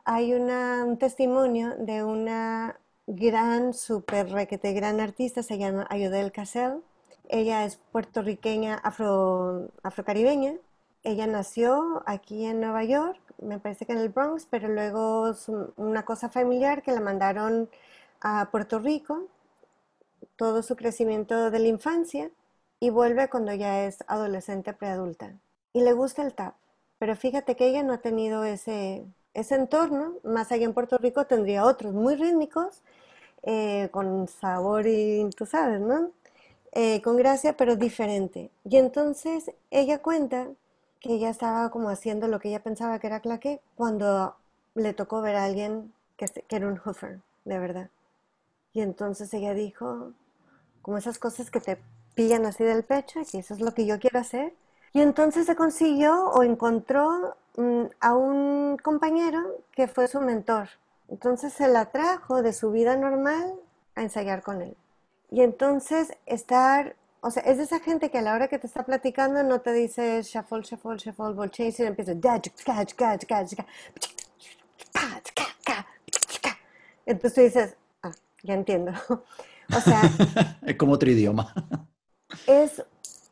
[0.05, 6.83] Hay un testimonio de una gran, súper requete, gran artista, se llama Ayodel Cassell.
[7.29, 10.55] Ella es puertorriqueña, afro, afrocaribeña.
[11.05, 15.33] Ella nació aquí en Nueva York, me parece que en el Bronx, pero luego
[15.77, 17.69] una cosa familiar que la mandaron
[18.21, 19.29] a Puerto Rico
[20.37, 22.31] todo su crecimiento de la infancia
[22.81, 25.35] y vuelve cuando ya es adolescente preadulta.
[25.73, 26.55] Y le gusta el tap,
[26.99, 31.27] pero fíjate que ella no ha tenido ese, ese entorno, más allá en Puerto Rico
[31.27, 32.83] tendría otros muy rítmicos,
[33.43, 36.11] eh, con sabor y tú sabes, ¿no?
[36.73, 38.51] Eh, con gracia, pero diferente.
[38.65, 40.49] Y entonces ella cuenta
[41.01, 44.37] que ella estaba como haciendo lo que ella pensaba que era claque cuando
[44.75, 47.91] le tocó ver a alguien que, que era un hoofer, de verdad.
[48.73, 50.13] Y entonces ella dijo,
[50.83, 51.79] como esas cosas que te
[52.15, 54.55] pillan así del pecho, y que eso es lo que yo quiero hacer.
[54.93, 59.41] Y entonces se consiguió o encontró mm, a un compañero
[59.73, 60.69] que fue su mentor.
[61.09, 63.55] Entonces se la trajo de su vida normal
[63.95, 64.77] a ensayar con él.
[65.31, 68.67] Y entonces estar, o sea, es de esa gente que a la hora que te
[68.67, 72.12] está platicando no te dice shuffle, shuffle, shuffle, ball change, y empieza
[77.07, 77.77] entonces tú dices,
[78.43, 78.93] ya entiendo.
[79.09, 80.03] o sea...
[80.67, 81.53] es como otro idioma.
[82.47, 82.83] es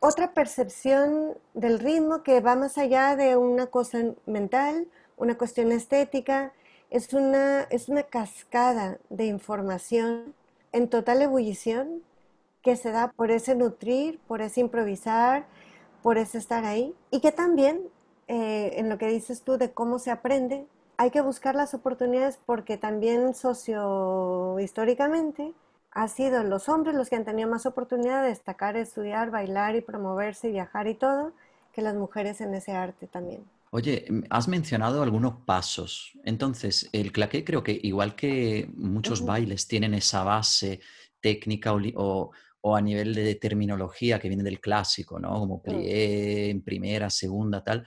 [0.01, 6.53] otra percepción del ritmo que va más allá de una cosa mental, una cuestión estética,
[6.91, 10.35] es una, es una cascada de información
[10.77, 12.03] en total ebullición
[12.63, 15.47] que se da por ese nutrir, por ese improvisar,
[16.03, 16.95] por ese estar ahí.
[17.11, 17.81] Y que también,
[18.29, 20.67] eh, en lo que dices tú de cómo se aprende,
[20.99, 25.55] hay que buscar las oportunidades porque también sociohistóricamente
[25.93, 29.81] ha sido los hombres los que han tenido más oportunidad de destacar, estudiar, bailar y
[29.81, 31.33] promoverse, viajar y todo,
[31.73, 33.47] que las mujeres en ese arte también.
[33.71, 36.13] Oye, mm, has mencionado algunos pasos.
[36.25, 40.81] Entonces, el claqué creo que igual que muchos bailes tienen esa base
[41.21, 42.31] técnica o,
[42.69, 45.39] o a nivel de terminología que viene del clásico, ¿no?
[45.39, 47.87] Como plié en primera, segunda, tal.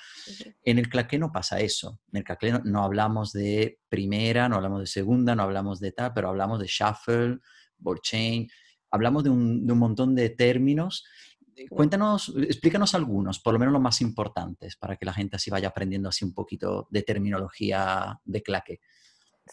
[0.63, 1.99] En el claqué no pasa eso.
[2.13, 6.13] En el claqué no, hablamos de primera, no hablamos de segunda, no hablamos de tal,
[6.13, 7.39] pero hablamos de shuffle,
[7.77, 8.47] ball chain,
[8.89, 11.03] hablamos de un, de un montón de términos.
[11.59, 15.49] Eh, cuéntanos, explícanos algunos, por lo menos los más importantes, para que la gente así
[15.49, 18.79] vaya aprendiendo así un poquito de terminología de claqué.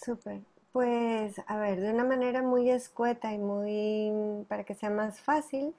[0.05, 0.43] Súper.
[0.71, 5.75] Pues, a ver, de una manera muy escueta y muy, para que sea más fácil.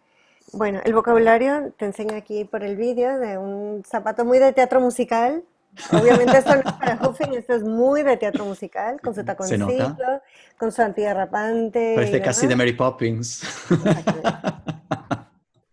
[0.51, 4.81] Bueno, el vocabulario te enseño aquí por el vídeo de un zapato muy de teatro
[4.81, 5.43] musical.
[5.91, 10.21] Obviamente esto no es para hoofing, esto es muy de teatro musical, con su taconcito,
[10.57, 11.93] con su antiderrapante.
[11.95, 13.43] Parece casi de Mary Poppins.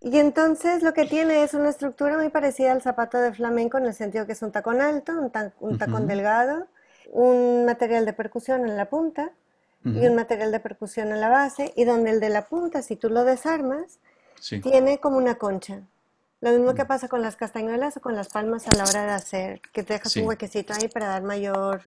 [0.05, 3.87] Y entonces lo que tiene es una estructura muy parecida al zapato de flamenco en
[3.87, 5.13] el sentido que es un tacón alto,
[5.61, 6.67] un, tacón delgado,
[7.11, 9.33] un material de percusión en la punta
[9.83, 12.97] y un material de percusión en la base, y donde el de la punta, si
[12.97, 13.99] tú lo desarmas,
[14.63, 15.81] tiene como una concha.
[16.41, 19.13] Lo mismo que pasa con las castañuelas o con las palmas a la hora de
[19.13, 21.83] hacer, que te dejas un huequecito ahí para dar mayor...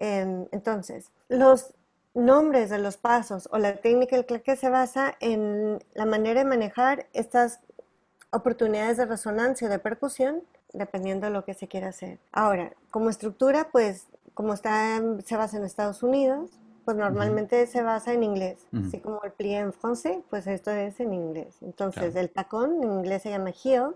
[0.00, 1.74] Em, entonces, los
[2.14, 6.46] nombres de los pasos o la técnica del que se basa en la manera de
[6.48, 7.60] manejar estas
[8.30, 10.42] oportunidades de resonancia o de percusión,
[10.72, 12.18] dependiendo de lo que se quiera hacer.
[12.32, 16.50] Ahora, como estructura, pues como está, se basa en Estados Unidos,
[16.84, 18.60] pues normalmente se basa en inglés.
[18.72, 21.56] Así como el plié en francés, pues esto es en inglés.
[21.60, 23.94] Entonces, el tacón en inglés se llama heel.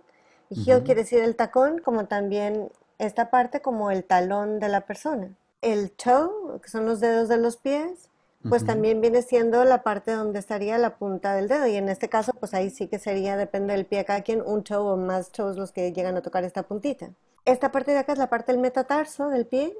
[0.50, 4.82] Y heel quiere decir el tacón, como también esta parte como el talón de la
[4.82, 5.30] persona.
[5.62, 8.10] El toe, que son los dedos de los pies,
[8.48, 11.68] pues también viene siendo la parte donde estaría la punta del dedo.
[11.68, 14.64] Y en este caso, pues ahí sí que sería, depende del pie cada quien, un
[14.64, 17.10] toe o más toes los que llegan a tocar esta puntita.
[17.44, 19.76] Esta parte de acá es la parte del metatarso del pie,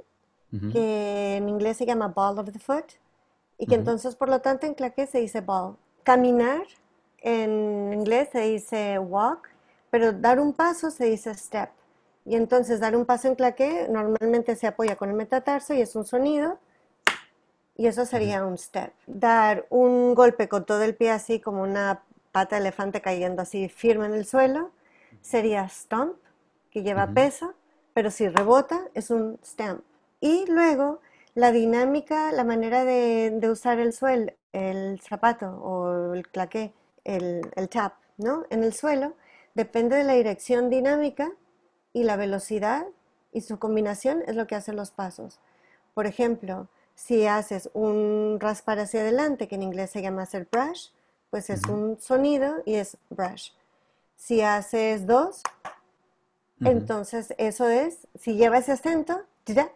[0.72, 2.84] que en inglés se llama ball of the foot,
[3.58, 5.76] y que entonces, por lo tanto, en claqué se dice ball.
[6.04, 6.62] Caminar,
[7.18, 9.48] en inglés se dice walk,
[9.90, 11.70] pero dar un paso se dice step.
[12.24, 15.96] Y entonces dar un paso en claqué normalmente se apoya con el metatarso y es
[15.96, 16.58] un sonido
[17.76, 18.92] y eso sería un step.
[19.06, 23.68] Dar un golpe con todo el pie así como una pata de elefante cayendo así
[23.68, 24.70] firme en el suelo
[25.20, 26.16] sería stomp,
[26.70, 27.54] que lleva peso,
[27.92, 29.82] pero si rebota es un stamp.
[30.20, 31.00] Y luego
[31.34, 36.72] la dinámica, la manera de, usar el suelo, el zapato o el claqué,
[37.04, 38.44] el, el tap, ¿no?
[38.50, 39.14] En el suelo,
[39.54, 41.32] depende de la dirección dinámica
[41.92, 42.86] y la velocidad
[43.32, 45.40] y su combinación es lo que hacen los pasos.
[45.94, 50.88] Por ejemplo, si haces un raspar hacia adelante, que en inglés se llama hacer brush,
[51.30, 53.50] pues es un sonido y es brush.
[54.16, 55.42] Si haces dos,
[56.60, 59.72] entonces eso es, si lleva ese acento, ya,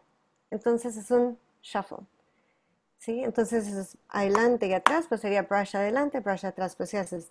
[0.50, 2.06] entonces es un shuffle.
[2.98, 3.22] ¿Sí?
[3.22, 7.30] Entonces es adelante y atrás, pues sería brush adelante, brush atrás, pues si haces,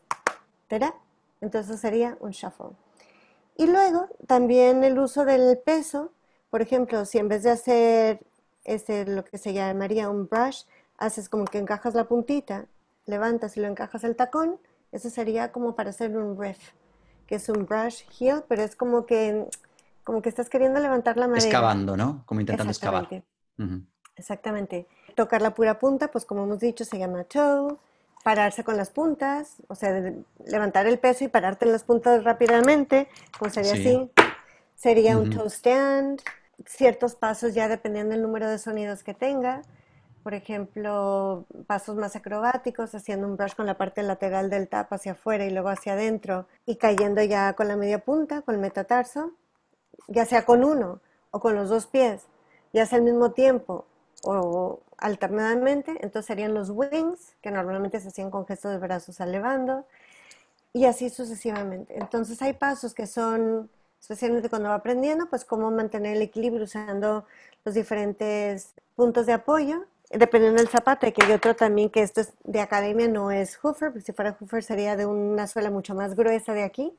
[1.41, 2.75] entonces sería un shuffle.
[3.55, 6.11] Y luego también el uso del peso,
[6.49, 8.19] por ejemplo, si en vez de hacer
[8.63, 10.63] este, lo que se llamaría un brush,
[10.97, 12.65] haces como que encajas la puntita,
[13.05, 14.59] levantas y lo encajas el tacón,
[14.91, 16.71] eso sería como para hacer un riff,
[17.27, 19.47] que es un brush heel, pero es como que,
[20.03, 21.45] como que estás queriendo levantar la madera.
[21.45, 22.23] Excavando, ¿no?
[22.25, 23.23] Como intentando excavar.
[24.15, 24.87] Exactamente.
[25.15, 27.77] Tocar la pura punta, pues como hemos dicho, se llama toe.
[28.25, 30.01] Pararse con las puntas, o sea,
[30.47, 33.07] levantar el peso y pararte en las puntas rápidamente,
[33.37, 34.09] como sería así.
[34.73, 36.23] Sería un toe stand
[36.65, 39.61] ciertos pasos ya dependiendo del número de sonidos que tenga.
[40.23, 45.11] Por ejemplo, pasos más acrobáticos, haciendo un brush con la parte lateral del tap hacia
[45.11, 49.33] afuera y luego hacia adentro y cayendo ya con la media punta, con el metatarso,
[50.07, 50.99] ya sea con uno
[51.29, 52.23] o con los dos pies,
[52.73, 53.85] ya sea al mismo tiempo
[54.25, 59.85] o alternadamente, entonces serían los wings, que normalmente se hacían con gestos de brazos elevando,
[60.73, 61.97] y así sucesivamente.
[61.97, 63.69] Entonces hay pasos que son
[64.01, 67.25] especialmente cuando va aprendiendo, pues cómo mantener el equilibrio usando
[67.63, 72.33] los diferentes puntos de apoyo, dependiendo del zapato, que hay otro también que esto es
[72.43, 76.15] de academia, no es Hoofer, porque si fuera Hoofer sería de una suela mucho más
[76.15, 76.93] gruesa de aquí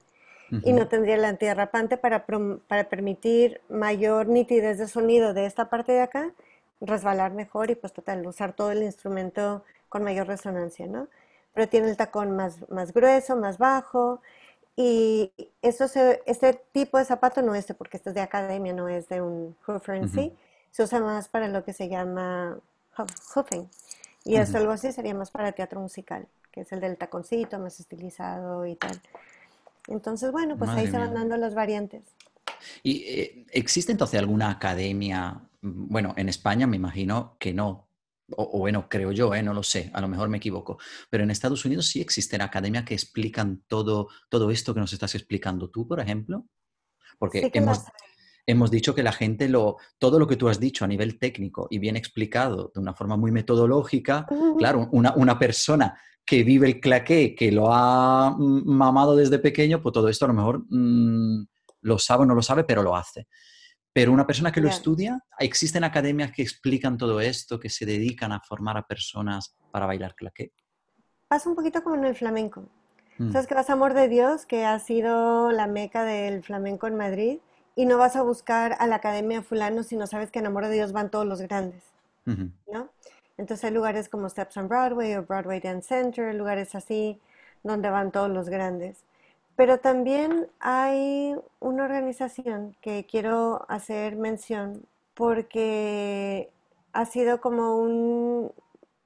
[0.63, 5.93] y no tendría el antiderrapante para, para permitir mayor nitidez de sonido de esta parte
[5.93, 6.33] de acá,
[6.81, 11.09] resbalar mejor y pues total, usar todo el instrumento con mayor resonancia, ¿no?
[11.55, 14.21] Pero tiene el tacón más, más grueso, más bajo,
[14.77, 15.87] y eso
[16.27, 19.23] este tipo de zapato no es de, porque este es de academia, no es de
[19.23, 20.33] un hoofer en sí.
[20.71, 22.59] Se usa más para lo que se llama
[23.35, 23.69] hoofing.
[24.25, 27.81] Y eso algo así sería más para teatro musical, que es el del taconcito, más
[27.81, 29.01] estilizado y tal.
[29.89, 32.03] Entonces, bueno, pues ahí se van dando las variantes.
[32.83, 35.41] ¿Y eh, existe entonces alguna academia?
[35.67, 37.91] Mm, bueno, en España me imagino que no,
[38.37, 39.43] o, bueno, creo yo, ¿eh?
[39.43, 40.79] no lo sé, a lo mejor me equivoco,
[41.11, 45.15] pero en Estados Unidos sí existen academias que explican todo, todo esto que nos estás
[45.15, 46.47] explicando tú, por ejemplo.
[47.19, 47.85] Porque hemos,
[48.45, 51.67] hemos dicho que la gente lo, todo lo que tú has dicho a nivel técnico
[51.71, 54.27] y bien explicado de una forma muy metodológica,
[54.59, 59.95] claro, una, una, persona que vive el claqué, que lo ha mamado desde pequeño, pues
[59.95, 61.47] todo esto a lo mejor mm,
[61.83, 63.29] lo sabe o no lo sabe, pero lo hace.
[63.97, 68.31] Pero una persona que lo estudia, ¿existen academias que explican todo esto, que se dedican
[68.31, 70.53] a formar a personas para bailar claqué?
[71.29, 72.69] Pasa un poquito como en el flamenco.
[73.17, 73.33] Mm.
[73.33, 76.99] ¿Sabes que vas a Amor de Dios, que ha sido la meca del flamenco en
[76.99, 77.39] Madrid?
[77.75, 80.67] Y no vas a buscar a la Academia Fulano si no sabes que en Amor
[80.67, 81.83] de Dios van todos los grandes,
[82.27, 82.91] ¿no?
[83.39, 87.19] Entonces hay lugares como Steps on Broadway o Broadway Dance Center, lugares así
[87.63, 89.07] donde van todos los grandes.
[89.57, 94.83] Pero también hay una organización que quiero hacer mención
[95.15, 96.51] porque
[96.93, 98.53] ha sido como un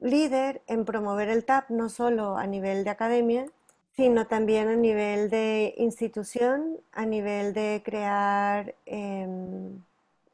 [0.01, 3.47] líder en promover el TAP, no solo a nivel de academia,
[3.95, 8.75] sino también a nivel de institución, a nivel de crear...
[8.87, 9.83] Em,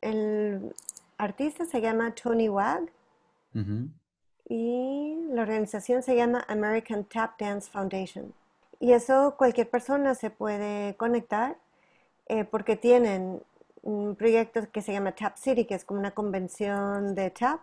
[0.01, 0.75] el
[1.19, 2.89] artista se llama Tony Wag
[4.49, 8.33] y la organización se llama American Tap Dance Foundation.
[8.81, 11.57] Y eso cualquier persona se puede conectar
[12.29, 13.43] eh, porque tienen
[13.83, 17.61] un proyecto que se llama Tap City, que es como una convención de tap.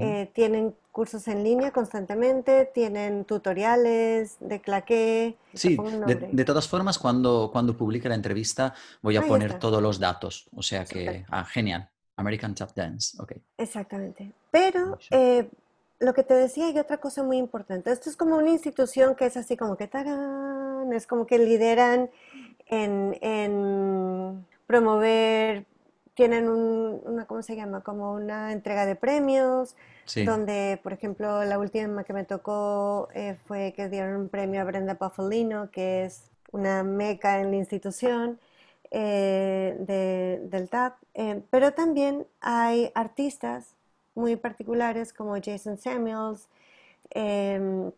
[0.00, 5.36] Eh, tienen cursos en línea constantemente, tienen tutoriales de claqué.
[5.52, 5.76] Sí,
[6.06, 8.72] de, todas formas, cuando, cuando publique la entrevista
[9.02, 10.48] voy a poner todos los datos.
[10.54, 11.90] O sea que, ah, genial.
[12.16, 13.32] American Tap Dance, ok.
[13.58, 14.32] Exactamente.
[14.52, 15.50] Pero eh,
[15.98, 19.26] lo que te decía y otra cosa muy importante, esto es como una institución que
[19.26, 22.10] es así como que tarán, es como que lideran
[22.66, 25.66] en, promover,
[26.14, 27.82] tienen una, ¿cómo se llama?
[27.82, 29.76] Como una entrega de premios,
[30.24, 34.64] donde, por ejemplo, la última que me tocó eh, fue que dieron un premio a
[34.64, 38.38] Brenda Buffalino, que es una meca en la institución
[38.90, 43.73] eh, del TAP, eh, pero también hay artistas
[44.14, 46.48] muy particulares como Jason Samuels,
[47.10, 47.90] eh,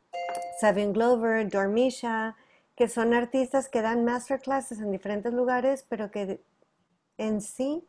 [0.92, 2.36] Glover, Dormisha,
[2.76, 6.40] que son artistas que dan masterclasses en diferentes lugares, pero que
[7.18, 7.82] en sí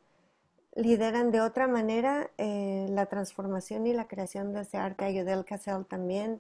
[0.75, 5.05] lideran de otra manera eh, la transformación y la creación de ese arte.
[5.05, 6.39] Ayudel Cassell también.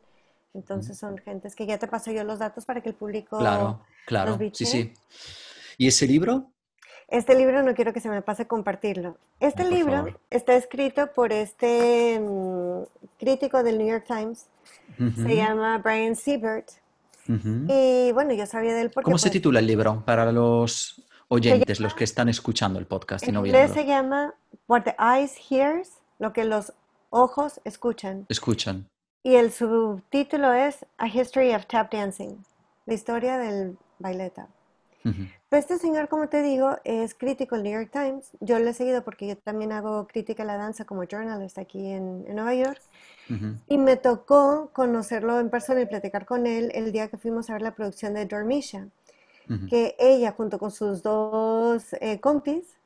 [0.53, 3.81] Entonces son gentes que ya te paso yo los datos para que el público claro,
[4.05, 4.93] claro, sí, sí.
[5.77, 6.51] ¿Y ese libro?
[7.09, 9.17] Este libro no quiero que se me pase compartirlo.
[9.39, 12.83] Este libro está escrito por este mm,
[13.17, 14.47] crítico del New York Times.
[15.15, 16.69] Se llama Brian Siebert.
[17.27, 21.79] Y bueno, yo sabía del por ¿Cómo se pues titula el libro para los oyentes,
[21.79, 23.73] los que están escuchando el podcast y no viendo?
[23.73, 24.33] se llama
[24.67, 25.89] What the Eyes Hears,
[26.19, 26.73] lo que los
[27.09, 28.25] ojos escuchan.
[28.29, 28.87] Escuchan.
[29.23, 32.37] Y el subtítulo es A History of Tap Dancing,
[32.85, 34.49] la historia del baile tap.
[35.49, 38.31] Este señor, como te digo, es crítico del New York Times.
[38.41, 41.89] Yo lo he seguido porque yo también hago crítica a la danza como journalist aquí
[41.89, 42.81] en, Nueva York.
[43.67, 47.53] Y me tocó conocerlo en persona y platicar con él el día que fuimos a
[47.53, 48.87] ver la producción de Dormisha,
[49.69, 52.77] que ella junto con sus dos eh, compis,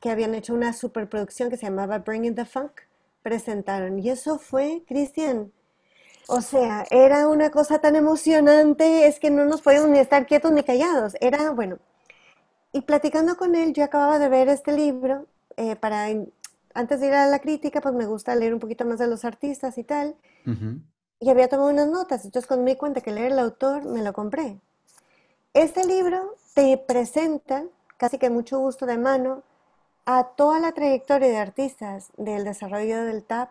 [0.00, 2.82] que habían hecho una superproducción que se llamaba Bringing the Funk,
[3.22, 3.98] presentaron.
[3.98, 5.52] Y eso fue, Cristian,
[6.28, 10.52] o sea, era una cosa tan emocionante, es que no nos podíamos ni estar quietos
[10.52, 11.14] ni callados.
[11.20, 11.78] Era, bueno,
[12.74, 16.08] y platicando con él, yo acababa de ver este libro, eh, para,
[16.74, 19.24] antes de ir a la crítica, pues me gusta leer un poquito más de los
[19.24, 20.16] artistas y tal,
[21.20, 24.02] y había tomado unas notas, entonces cuando me di cuenta que leer el autor, me
[24.02, 24.58] lo compré.
[25.52, 27.62] Este libro te presenta,
[27.96, 29.44] casi que mucho gusto de mano,
[30.04, 33.50] a toda la trayectoria de artistas del desarrollo del TAP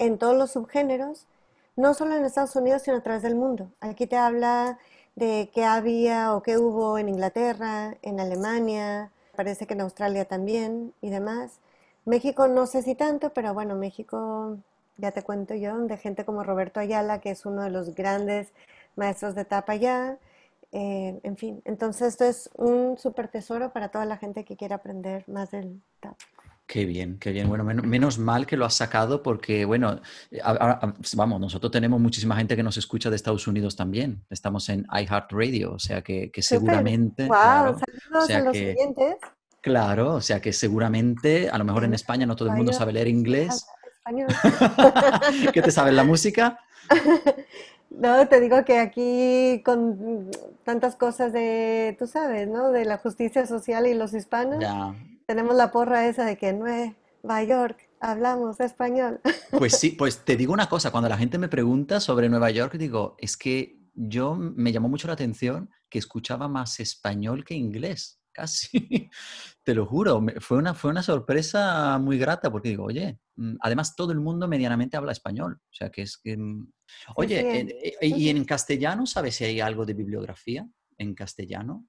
[0.00, 1.28] en todos los subgéneros,
[1.76, 3.70] no solo en Estados Unidos, sino a través del mundo.
[3.78, 4.80] Aquí te habla
[5.16, 10.92] de qué había o qué hubo en Inglaterra, en Alemania, parece que en Australia también
[11.00, 11.58] y demás.
[12.04, 14.58] México no sé si tanto, pero bueno, México,
[14.98, 18.52] ya te cuento yo, de gente como Roberto Ayala, que es uno de los grandes
[18.94, 20.18] maestros de tapa allá.
[20.72, 24.76] Eh, en fin, entonces esto es un súper tesoro para toda la gente que quiera
[24.76, 26.16] aprender más del tap.
[26.66, 27.48] Qué bien, qué bien.
[27.48, 30.00] Bueno, menos, mal que lo has sacado porque, bueno,
[31.14, 34.24] vamos, nosotros tenemos muchísima gente que nos escucha de Estados Unidos también.
[34.30, 37.28] Estamos en iHeartRadio, o sea que, seguramente...
[37.28, 39.16] Wow, saludos a los siguientes.
[39.60, 42.92] Claro, o sea que seguramente, a lo mejor en España no todo el mundo sabe
[42.92, 43.64] leer inglés.
[45.52, 46.58] ¿Qué te sabe la música?
[47.88, 50.28] No, te digo que aquí con
[50.64, 52.70] tantas cosas de, tú sabes, ¿no?
[52.70, 54.58] De la justicia social y los hispanos.
[54.60, 54.92] Ya
[55.26, 59.20] tenemos la porra esa de que en Nueva York hablamos español.
[59.50, 62.74] Pues sí, pues te digo una cosa, cuando la gente me pregunta sobre Nueva York,
[62.74, 68.20] digo, es que yo me llamó mucho la atención que escuchaba más español que inglés,
[68.32, 69.08] casi.
[69.62, 73.96] Te lo juro, fue una, fue una sorpresa muy grata porque digo, oye, mm, además
[73.96, 75.58] todo el mundo medianamente habla español.
[75.58, 76.36] O sea que es que...
[76.36, 76.70] Mm,
[77.16, 77.60] oye,
[78.00, 80.68] eh, ¿y en castellano sabes si hay algo de bibliografía
[80.98, 81.86] en castellano?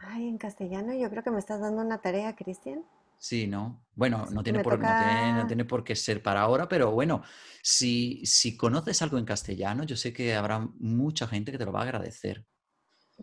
[0.00, 2.84] Ay, en castellano yo creo que me estás dando una tarea, Cristian.
[3.18, 3.84] Sí, ¿no?
[3.94, 7.22] Bueno, no tiene, por, no, tiene, por, qué ser para ahora, pero bueno,
[7.62, 11.72] si, si conoces algo en castellano, yo sé que habrá mucha gente que te lo
[11.72, 12.46] va a agradecer.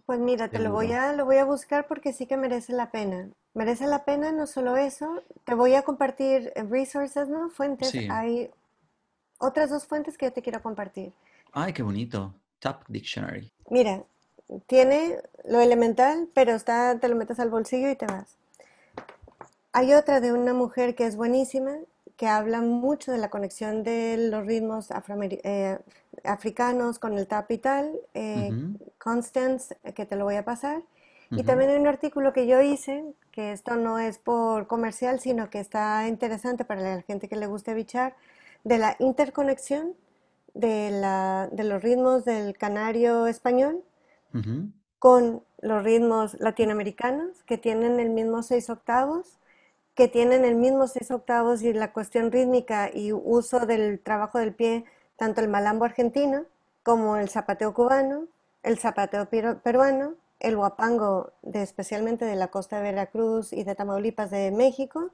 [0.06, 2.92] Pues mira, te lo voy, a, lo voy a buscar porque sí que merece la
[2.92, 3.32] pena.
[3.56, 7.50] Merece la pena no solo eso, te voy a compartir resources, ¿no?
[7.50, 7.92] Fuentes.
[8.12, 8.52] Hay
[9.40, 11.12] otras dos fuentes que yo te quiero compartir.
[11.52, 12.36] Ay, qué bonito.
[12.60, 13.52] Tap Dictionary.
[13.72, 14.04] Mira,
[14.68, 18.36] tiene lo elemental, pero está, te lo metes al bolsillo y te vas.
[19.74, 21.78] Hay otra de una mujer que es buenísima,
[22.16, 25.78] que habla mucho de la conexión de los ritmos eh,
[26.24, 28.50] africanos con el tap y tal, eh,
[28.98, 30.82] Constance, que te lo voy a pasar.
[31.30, 35.50] Y también hay un artículo que yo hice, que esto no es por comercial, sino
[35.50, 38.16] que está interesante para la gente que le guste bichar,
[38.64, 39.94] de la interconexión
[40.54, 43.84] de, la, de los ritmos del canario español
[45.00, 49.38] con los ritmos latinoamericanos que tienen el mismo seis octavos,
[49.96, 54.54] que tienen el mismo seis octavos y la cuestión rítmica y uso del trabajo del
[54.54, 54.86] pie,
[55.16, 56.46] tanto el malambo argentino
[56.84, 58.28] como el zapateo cubano,
[58.64, 64.52] el zapateo peruano, el huapango especialmente de la costa de Veracruz y de Tamaulipas de
[64.52, 65.10] México,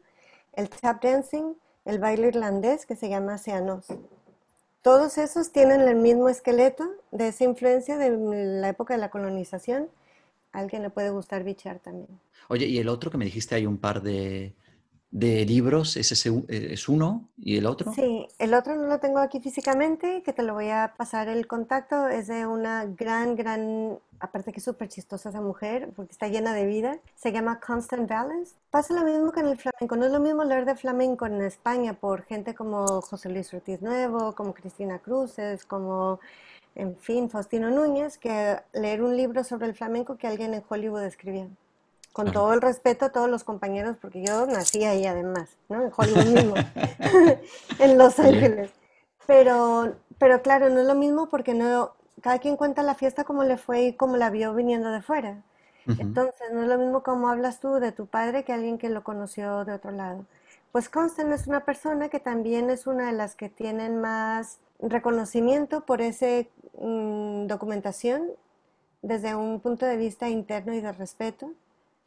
[0.53, 1.55] el tap dancing,
[1.85, 3.87] el baile irlandés que se llama seanos.
[4.83, 8.11] Todos esos tienen el mismo esqueleto de esa influencia de
[8.59, 9.87] la época de la colonización.
[10.51, 12.19] A alguien le puede gustar bichar también.
[12.49, 14.53] Oye, y el otro que me dijiste, hay un par de,
[15.13, 16.15] de libros, ¿ese
[16.49, 17.93] es uno y el otro?
[17.93, 21.45] Sí, el otro no lo tengo aquí físicamente, que te lo voy a pasar el
[21.45, 26.29] contacto, es de una gran, gran, aparte que es súper chistosa esa mujer, porque está
[26.29, 28.55] llena de vida, se llama Constant Balance.
[28.71, 31.43] Pasa lo mismo que en el flamenco, no es lo mismo leer de flamenco en
[31.43, 36.21] España por gente como José Luis Ortiz Nuevo, como Cristina Cruces, como,
[36.73, 41.03] en fin, Faustino Núñez, que leer un libro sobre el flamenco que alguien en Hollywood
[41.03, 41.49] escribió
[42.13, 45.81] con todo el respeto a todos los compañeros, porque yo nací ahí además, ¿no?
[45.81, 46.55] En Hollywood mismo,
[47.79, 48.71] en Los Ángeles.
[49.25, 53.43] Pero, pero claro, no es lo mismo porque no, cada quien cuenta la fiesta como
[53.43, 55.41] le fue y como la vio viniendo de fuera.
[55.85, 59.03] Entonces, no es lo mismo como hablas tú de tu padre que alguien que lo
[59.03, 60.25] conoció de otro lado.
[60.71, 65.81] Pues Constant es una persona que también es una de las que tienen más reconocimiento
[65.81, 66.47] por esa
[66.79, 68.29] mm, documentación
[69.01, 71.51] desde un punto de vista interno y de respeto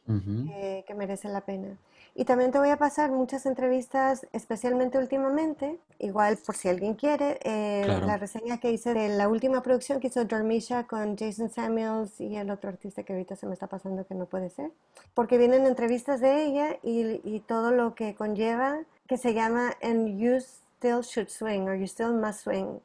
[0.07, 1.76] que, merece la pena.
[2.14, 7.38] Y también te voy a pasar muchas entrevistas, especialmente últimamente, igual por si alguien quiere,
[7.42, 12.18] eh, la reseña que hice de la última producción que hizo Dormisha con Jason Samuels
[12.20, 14.70] y el otro artista que ahorita se me está pasando que no puede ser,
[15.12, 20.18] porque vienen entrevistas de ella y, y todo lo que conlleva, que se llama And
[20.18, 22.80] You Still Should Swing, or You Still Must Swing,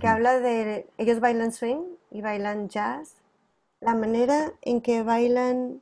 [0.00, 1.78] que habla de, ellos bailan swing
[2.10, 3.14] y bailan jazz,
[3.80, 5.80] la manera en que bailan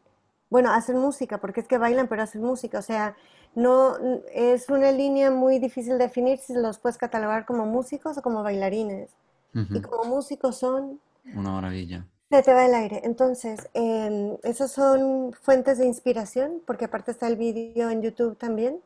[0.51, 2.79] bueno, hacen música, porque es que bailan, pero hacen música.
[2.79, 3.17] O sea,
[3.55, 3.97] no
[4.33, 8.43] es una línea muy difícil de definir si los puedes catalogar como músicos o como
[8.43, 9.11] bailarines.
[9.53, 11.01] Y como músicos son...
[11.33, 12.05] Una maravilla.
[12.31, 13.03] Se te va el aire.
[13.05, 18.81] Entonces, eh, esas son fuentes de inspiración, porque aparte está el vídeo en YouTube también.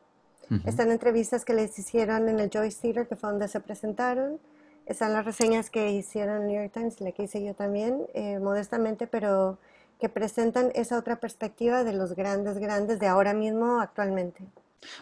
[0.65, 4.39] Están entrevistas que les hicieron en el Joyce Theater, que fue donde se presentaron.
[4.87, 8.39] Están las reseñas que hicieron en New York Times, la que hice yo también, eh,
[8.39, 9.59] modestamente, pero
[9.99, 14.45] que presentan esa otra perspectiva de los grandes, grandes de ahora mismo actualmente.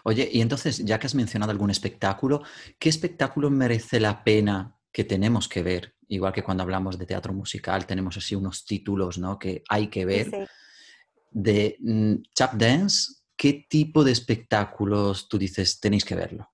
[0.04, 2.42] Oye, y entonces, ya que has mencionado algún espectáculo,
[2.80, 5.94] ¿qué espectáculo merece la pena que tenemos que ver?
[6.08, 9.38] Igual que cuando hablamos de teatro musical, tenemos así unos títulos ¿no?
[9.38, 10.48] que hay que ver.
[11.30, 16.50] De mm, Chap Dance, ¿qué tipo de espectáculos tú dices tenéis que verlo?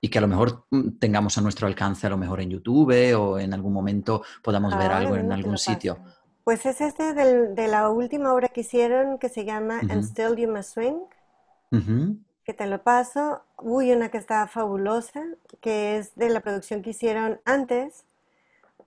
[0.00, 3.14] y que a lo mejor mm, tengamos a nuestro alcance, a lo mejor en YouTube
[3.16, 5.98] o en algún momento podamos ver algo en algún sitio.
[6.50, 10.50] Pues es este de la última obra que hicieron que se llama And Still You
[10.50, 10.98] Must Swing,
[12.42, 13.42] que te lo paso.
[13.56, 15.22] Uy, una que está fabulosa,
[15.60, 18.02] que es de la producción que hicieron antes,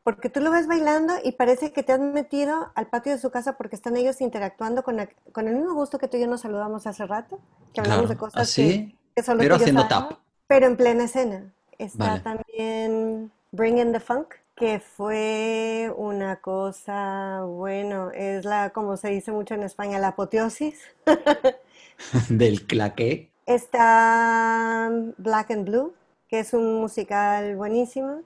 [0.03, 3.31] porque tú lo ves bailando y parece que te has metido al patio de su
[3.31, 4.97] casa porque están ellos interactuando con,
[5.31, 7.39] con el mismo gusto que tú y yo nos saludamos hace rato,
[7.73, 10.19] que hablamos de cosas ¿Ah, que, solo Pero haciendo tap.
[10.47, 11.53] Pero en plena escena.
[11.77, 19.09] Está también Bring in the Funk que fue una cosa, bueno, es la, como se
[19.09, 20.79] dice mucho en España, la apoteosis.
[22.29, 23.29] Del claqué.
[23.45, 25.93] Está Black and Blue,
[26.27, 28.21] que es un musical buenísimo.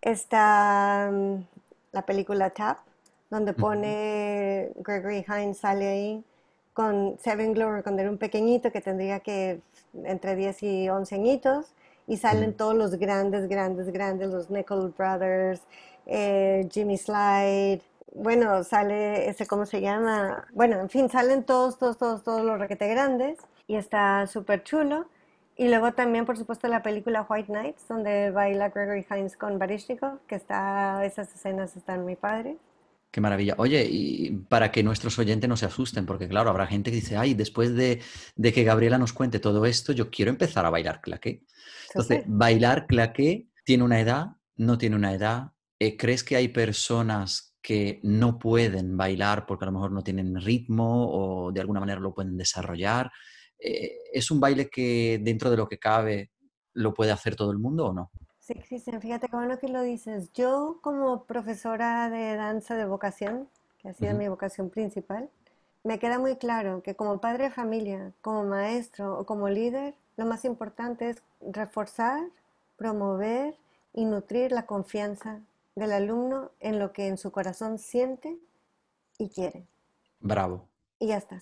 [0.00, 1.44] Está mm,
[1.92, 2.78] la película Tap,
[3.30, 6.24] donde pone Gregory Hines, sale ahí
[6.72, 9.60] con Seven Glory, cuando era un pequeñito que tendría que
[10.04, 11.66] entre 10 y 11 añitos
[12.06, 15.62] y salen todos los grandes, grandes, grandes, los Nickel Brothers,
[16.06, 17.80] eh, Jimmy Slide,
[18.14, 20.46] bueno, sale ese, ¿cómo se llama?
[20.52, 25.06] Bueno, en fin, salen todos, todos, todos, todos los requete grandes y está súper chulo.
[25.56, 30.18] Y luego también, por supuesto, la película White Nights, donde baila Gregory Hines con Barishnikov,
[30.26, 32.56] que está, esas escenas están muy padres.
[33.12, 33.54] Qué maravilla.
[33.58, 37.18] Oye, y para que nuestros oyentes no se asusten, porque claro, habrá gente que dice,
[37.18, 38.00] ay, después de,
[38.36, 41.44] de que Gabriela nos cuente todo esto, yo quiero empezar a bailar claqué.
[41.88, 45.52] Entonces, bailar claqué tiene una edad, no tiene una edad.
[45.78, 50.40] Eh, ¿Crees que hay personas que no pueden bailar porque a lo mejor no tienen
[50.40, 53.12] ritmo o de alguna manera lo pueden desarrollar?
[53.58, 56.30] Eh, ¿Es un baile que dentro de lo que cabe
[56.72, 58.10] lo puede hacer todo el mundo o no?
[58.42, 60.32] Sí, Cristian, fíjate qué bueno que lo dices.
[60.32, 65.30] Yo como profesora de danza de vocación, que ha sido mi vocación principal,
[65.84, 70.26] me queda muy claro que como padre de familia, como maestro o como líder, lo
[70.26, 72.20] más importante es reforzar,
[72.76, 73.54] promover
[73.92, 75.38] y nutrir la confianza
[75.76, 78.36] del alumno en lo que en su corazón siente
[79.18, 79.68] y quiere.
[80.18, 80.66] Bravo.
[80.98, 81.40] Y ya está.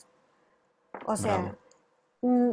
[1.07, 1.57] O sea,
[2.21, 2.53] mm,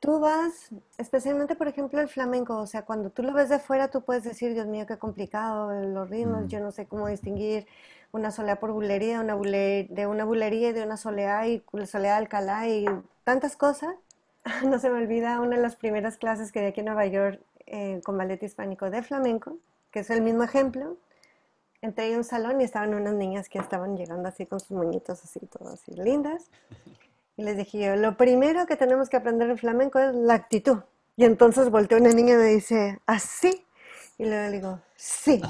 [0.00, 3.88] tú vas, especialmente por ejemplo el flamenco, o sea, cuando tú lo ves de fuera
[3.90, 6.48] tú puedes decir, Dios mío, qué complicado los ritmos, mm.
[6.48, 7.66] yo no sé cómo distinguir
[8.12, 12.18] una soleá por bulería, una de una bulería y de una soleá y soleá de
[12.18, 12.86] Alcalá y
[13.24, 13.94] tantas cosas.
[14.64, 17.40] no se me olvida una de las primeras clases que di aquí en Nueva York
[17.66, 19.58] eh, con ballet hispánico de flamenco.
[19.90, 20.96] que es el mismo ejemplo,
[21.82, 25.22] entré en un salón y estaban unas niñas que estaban llegando así con sus moñitos
[25.22, 26.50] así, todas así lindas.
[27.38, 30.78] Y les dije yo, lo primero que tenemos que aprender en flamenco es la actitud.
[31.16, 33.64] Y entonces volteó una niña y me dice, ¿así?
[34.18, 35.40] Y luego le digo, sí.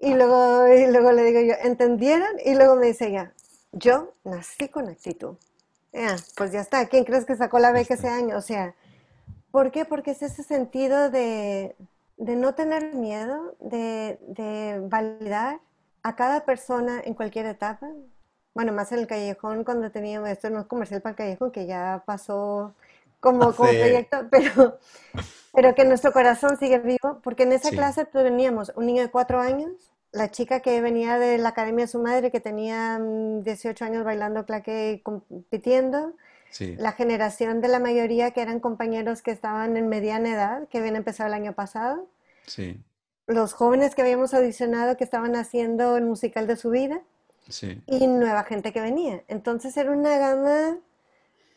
[0.00, 2.28] Y luego, y luego le digo yo, ¿entendieron?
[2.44, 3.32] Y luego me dice ella,
[3.70, 5.36] yo nací con actitud.
[6.36, 8.36] pues ya está, ¿quién crees que sacó la beca ese año?
[8.36, 8.74] O sea,
[9.52, 9.84] ¿por qué?
[9.84, 11.76] Porque es ese sentido de,
[12.16, 15.60] de no tener miedo, de, de, validar
[16.02, 17.88] a cada persona en cualquier etapa.
[18.54, 21.66] Bueno, más en el callejón cuando teníamos, esto no es comercial para el callejón, que
[21.66, 22.74] ya pasó
[23.20, 24.78] como, como proyecto, pero,
[25.54, 29.40] pero que nuestro corazón sigue vivo, porque en esa clase teníamos un niño de cuatro
[29.40, 33.88] años, la chica que venía de la academia de su madre, que tenía 18 mm,
[33.88, 36.14] años bailando claque y compitiendo,
[36.76, 40.96] la generación de la mayoría que eran compañeros que estaban en mediana edad, que habían
[40.96, 42.06] empezado el año pasado,
[43.26, 47.00] los jóvenes que habíamos audicionado que estaban haciendo el musical de su vida,
[47.86, 49.22] y nueva gente que venía.
[49.28, 50.78] Entonces era una gama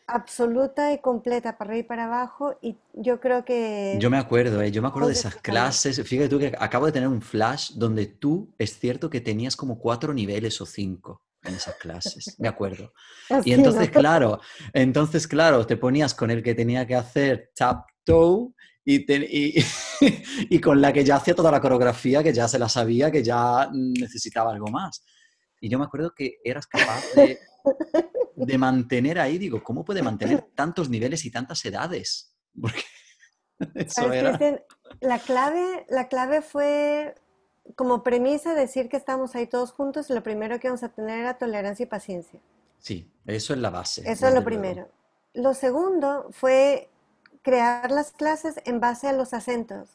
[0.08, 3.98] absoluta y completa para arriba y para abajo y yo creo que...
[4.00, 4.72] Yo me acuerdo, ¿eh?
[4.72, 8.06] yo me acuerdo de esas clases, fíjate tú que acabo de tener un flash donde
[8.06, 12.94] tú, es cierto que tenías como cuatro niveles o cinco en esas clases, me acuerdo.
[13.46, 14.40] y entonces, claro,
[14.74, 18.52] entonces, claro, te ponías con el que tenía que hacer tap toe
[18.84, 19.66] y, y,
[20.50, 23.24] y, con la que ya hacía toda la coreografía, que ya se la sabía, que
[23.24, 25.04] ya necesitaba algo más.
[25.66, 27.40] Y yo me acuerdo que eras capaz de
[28.36, 32.36] de mantener ahí, digo, ¿cómo puede mantener tantos niveles y tantas edades?
[32.62, 32.84] Porque
[33.74, 34.38] eso era...
[35.00, 37.16] La clave, la clave fue
[37.76, 41.20] como premisa decir que estamos ahí todos juntos y lo primero que vamos a tener
[41.20, 42.40] era tolerancia y paciencia.
[42.78, 44.04] Sí, eso es la base.
[44.06, 44.88] Eso es lo primero.
[45.34, 46.92] Lo segundo fue
[47.42, 49.90] crear las clases en base a los acentos.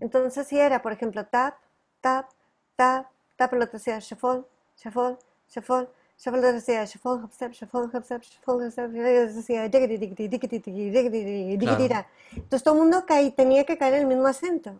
[0.00, 1.58] Entonces, si era, por ejemplo, tap,
[2.00, 2.30] tap,
[2.74, 3.08] tap,
[3.38, 4.42] tap, lo que decía shuffle,
[4.76, 5.16] shuffle,
[5.48, 9.64] shuffle, Shuffle decía shuffle, hop-step, shuffle, hop-step, shuffle, hop-step, decía
[12.34, 14.74] Entonces todo el mundo caí, tenía que caer en el mismo acento.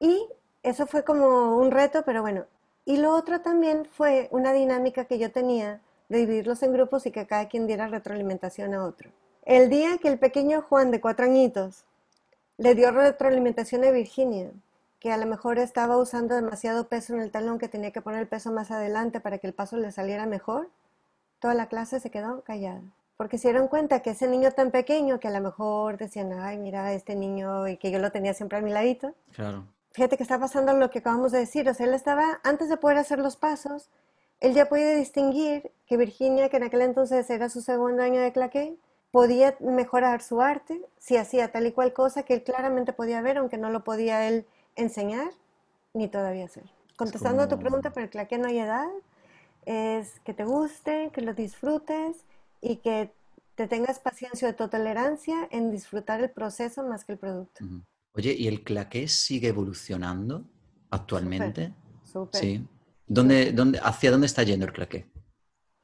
[0.00, 0.26] Y
[0.62, 2.46] eso fue como un reto, pero bueno.
[2.86, 7.10] Y lo otro también fue una dinámica que yo tenía de dividirlos en grupos y
[7.10, 9.10] que cada quien diera retroalimentación a otro.
[9.44, 11.84] El día que el pequeño Juan de cuatro añitos
[12.56, 14.50] le dio retroalimentación a Virginia,
[15.06, 18.22] que a lo mejor estaba usando demasiado peso en el talón, que tenía que poner
[18.22, 20.68] el peso más adelante para que el paso le saliera mejor,
[21.38, 22.82] toda la clase se quedó callada.
[23.16, 26.58] Porque se dieron cuenta que ese niño tan pequeño, que a lo mejor decían, ay,
[26.58, 29.14] mira, este niño, y que yo lo tenía siempre a mi ladito.
[29.32, 29.62] Claro.
[29.92, 31.68] Fíjate que está pasando lo que acabamos de decir.
[31.68, 33.90] O sea, él estaba, antes de poder hacer los pasos,
[34.40, 38.32] él ya podía distinguir que Virginia, que en aquel entonces era su segundo año de
[38.32, 38.76] claqué,
[39.12, 43.38] podía mejorar su arte si hacía tal y cual cosa que él claramente podía ver,
[43.38, 45.32] aunque no lo podía él enseñar
[45.94, 46.64] ni todavía hacer.
[46.96, 48.88] Contestando a tu pregunta, pero el que no hay edad,
[49.66, 52.24] es que te guste, que lo disfrutes
[52.60, 53.12] y que
[53.56, 57.64] te tengas paciencia o tolerancia en disfrutar el proceso más que el producto.
[58.12, 60.44] Oye, ¿y el claqué sigue evolucionando
[60.90, 61.74] actualmente?
[62.04, 62.40] Súper.
[62.40, 62.66] Sí.
[63.06, 65.06] ¿Dónde, dónde, ¿Hacia dónde está yendo el claqué?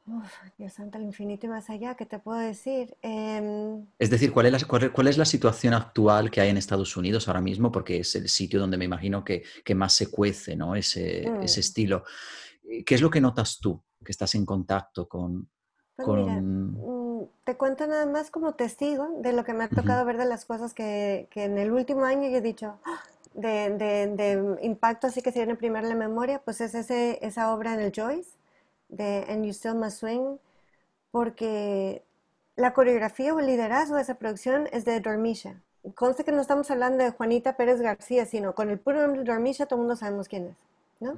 [0.05, 2.97] Uf, Dios santo, al infinito y más allá, ¿qué te puedo decir?
[3.03, 6.97] Em, es decir, ¿cuál es, la, cuál, es, la, situación actual que hay en Estados
[6.97, 7.71] Unidos ahora mismo?
[7.71, 10.75] Porque es el sitio donde me imagino que, que más se cuece ¿no?
[10.75, 11.61] ese, ese, mm.
[11.61, 12.05] estilo.
[12.85, 15.49] ¿Qué es lo que notas tú, que estás en contacto con...
[15.95, 17.21] Pues con...
[17.21, 20.25] Mm, te cuento nada más como testigo de lo que me ha tocado ver de
[20.25, 23.03] las cosas que, que, en el último año yo he dicho, ¡ah!
[23.35, 27.21] de, de, de, impacto así que se viene primero en la memoria, pues es ese,
[27.23, 28.42] esa obra en el Joyce
[28.93, 30.37] de And You Still Must Swing,
[31.11, 32.05] porque
[32.55, 35.61] la coreografía o el liderazgo de esa producción es de Dormisha.
[35.97, 39.33] Conste que no estamos hablando de Juanita Pérez García, sino con el puro nombre de
[39.33, 40.57] Dormisha todo el mundo sabemos quién es,
[41.01, 41.15] ¿no?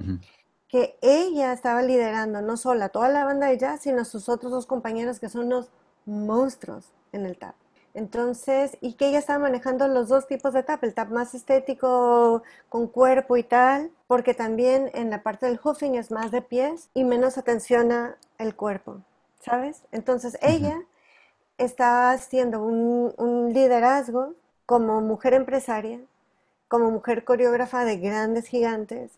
[0.68, 4.29] Que ella estaba liderando no solo a toda la banda de jazz, sino a sus
[4.29, 5.70] otros dos compañeros que son unos
[6.07, 7.55] monstruos en el tap.
[7.95, 12.42] Entonces, y que ella estaba manejando los dos tipos de tap, el tap más estético
[12.68, 16.90] con cuerpo y tal, porque también en la parte del hoofing es más de pies
[16.92, 17.92] y menos atención
[18.38, 18.99] al cuerpo,
[19.40, 19.82] ¿sabes?
[19.92, 20.82] Entonces ella
[21.57, 24.34] está haciendo un, un liderazgo
[24.66, 26.01] como mujer empresaria,
[26.66, 29.12] como mujer coreógrafa de grandes gigantes,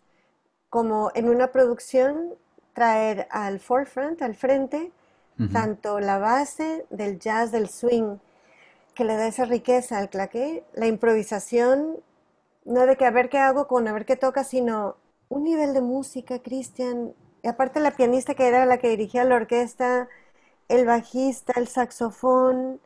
[0.68, 2.34] como en una producción
[2.74, 4.92] traer al forefront, al frente,
[5.52, 8.18] tanto la base del jazz, del swing,
[8.97, 12.03] que le da esa riqueza al claqué, la improvisación,
[12.64, 14.97] no de que a ver qué hago con a ver qué toca, sino
[15.28, 19.36] un nivel de música, Cristian, y aparte la pianista que era la que dirigía la
[19.36, 20.09] orquesta,
[20.68, 22.80] el bajista, el saxofón,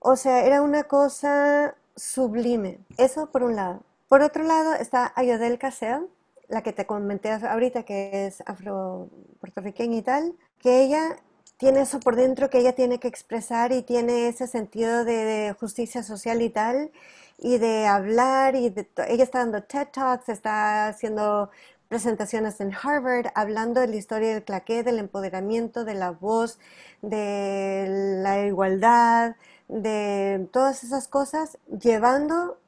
[0.00, 2.80] o sea, era una cosa sublime.
[2.98, 3.82] Eso por un lado.
[4.08, 6.06] Por otro lado está Ayodel Cassell,
[6.48, 11.16] la que te comenté ahorita, que es afro-puertorriqueña y tal, que ella
[11.58, 16.02] tiene eso por dentro que ella tiene que expresar y tiene ese sentido de, justicia
[16.02, 16.92] social y tal,
[17.38, 18.74] y de hablar, y
[19.08, 21.50] ella está dando TED Talks, está haciendo
[21.88, 26.58] presentaciones en Harvard, hablando de la historia del claqué, del empoderamiento, de la voz,
[27.02, 27.86] de
[28.22, 29.36] la igualdad,
[29.68, 32.58] de todas esas cosas, llevando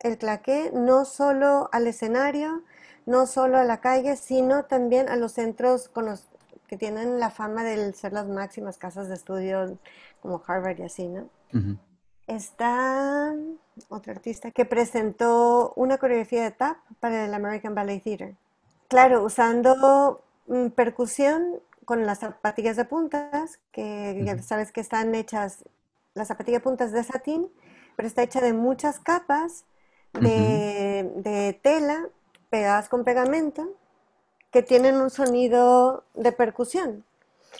[0.00, 2.62] el claqué no solo al escenario,
[3.06, 6.27] no solo a la calle, sino también a los centros con los
[6.68, 9.78] que tienen la fama de ser las máximas casas de estudio
[10.20, 11.28] como Harvard y así, ¿no?
[12.26, 13.34] Está
[13.88, 18.36] otro artista que presentó una coreografía de tap para el American Ballet Theater.
[18.88, 25.64] Claro, usando mm, percusión con las zapatillas de puntas, que ya sabes que están hechas,
[26.12, 27.48] las zapatillas de puntas de satín,
[27.96, 29.64] pero está hecha de muchas capas
[30.12, 32.08] de, de tela
[32.50, 33.74] pegadas con pegamento
[34.50, 37.04] que tienen un sonido de percusión.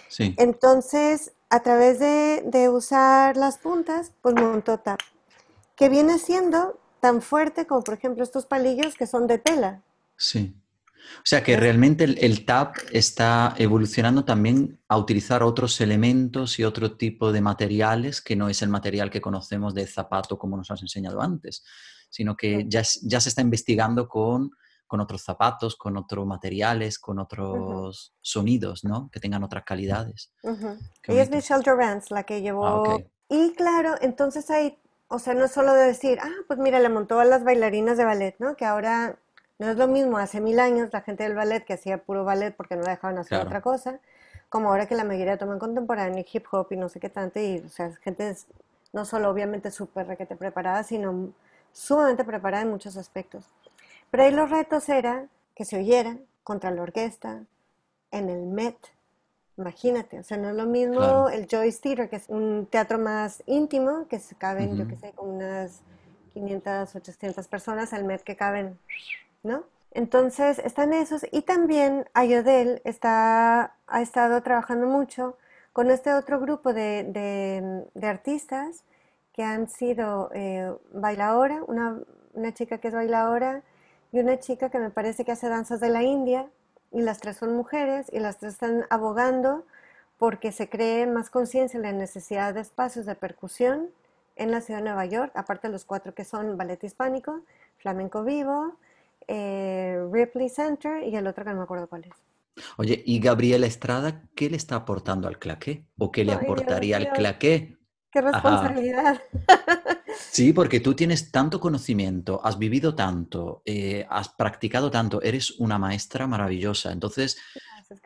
[0.09, 0.35] Sí.
[0.39, 5.01] Entonces, a través de, usar las puntas, pues montó tap,
[5.77, 9.83] que viene siendo tan fuerte como, por ejemplo, estos palillos que son de tela.
[10.17, 10.55] Sí.
[11.19, 16.65] O sea que realmente el, el, tap está evolucionando también a utilizar otros elementos y
[16.65, 20.71] otro tipo de materiales que no es el material que conocemos de zapato como nos
[20.71, 21.65] has enseñado antes,
[22.11, 24.51] sino que ya, ya se está investigando con
[24.89, 29.09] con otros zapatos, con otros materiales, con otros sonidos, ¿no?
[29.13, 30.33] Que tengan otras calidades.
[31.05, 32.67] Ella es Michelle Durance, la que llevó...
[32.67, 34.79] Ah, y claro, entonces hay,
[35.09, 37.99] o sea, no es solo de decir, ah, pues mira, le montó a las bailarinas
[37.99, 38.57] de ballet, ¿no?
[38.57, 39.19] Que ahora
[39.59, 42.57] no es lo mismo, hace mil años la gente del ballet que hacía puro ballet
[42.57, 44.01] porque no dejaban hacer otra cosa,
[44.49, 47.59] como ahora que la mayoría toman contemporáneo, hip hop y no sé qué tanto, y
[47.59, 48.35] o sea, gente
[48.93, 51.33] no solo obviamente súper requete preparada, sino
[51.73, 53.45] sumamente preparada en muchos aspectos.
[54.11, 57.43] Pero ahí los retos eran que se oyera contra la orquesta,
[58.11, 58.77] en el Met.
[59.57, 63.43] Imagínate, o sea, no es lo mismo el Joyce Theater, que es un teatro más
[63.47, 65.81] íntimo, que se caben, yo qué sé, con unas
[66.33, 68.79] 500, 800 personas, el Met que caben,
[69.43, 69.65] ¿no?
[69.91, 71.27] Entonces, están esos.
[71.33, 75.37] Y también Ayodel está, ha estado trabajando mucho
[75.73, 78.85] con este otro grupo de, artistas
[79.33, 81.99] que han sido eh, bailadora, una,
[82.35, 83.63] una chica que es bailadora,
[84.13, 86.49] y una chica que me parece que hace danzas de la India
[86.93, 89.65] y las tres son mujeres y las tres están abogando
[90.17, 93.89] porque se cree más conciencia en la necesidad de espacios de percusión
[94.37, 97.43] en la ciudad de Nueva York, aparte de los cuatro que son ballet hispánico,
[97.77, 98.77] flamenco vivo,
[99.27, 102.65] eh, Ripley Center y el otro que no me acuerdo cuál es.
[102.77, 105.85] Oye, ¿y Gabriela Estrada qué le está aportando al claqué?
[105.99, 107.77] ¿O qué le aportaría al claqué?
[108.11, 109.21] ¡Qué responsabilidad!
[110.19, 115.79] Sí, porque tú tienes tanto conocimiento, has vivido tanto, eh, has practicado tanto, eres una
[115.79, 116.93] maestra maravillosa.
[116.93, 117.39] Entonces,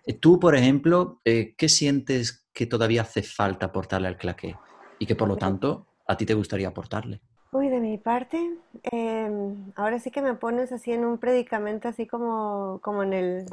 [0.06, 4.56] eh, tú, por ejemplo, eh, ¿qué sientes que todavía hace falta aportarle al claqué?
[4.98, 7.20] Y que por lo tanto a ti te gustaría aportarle.
[7.52, 8.38] Uy, de mi parte,
[8.82, 13.46] em, ahora sí que me pones así en un predicamento, así como, como en el,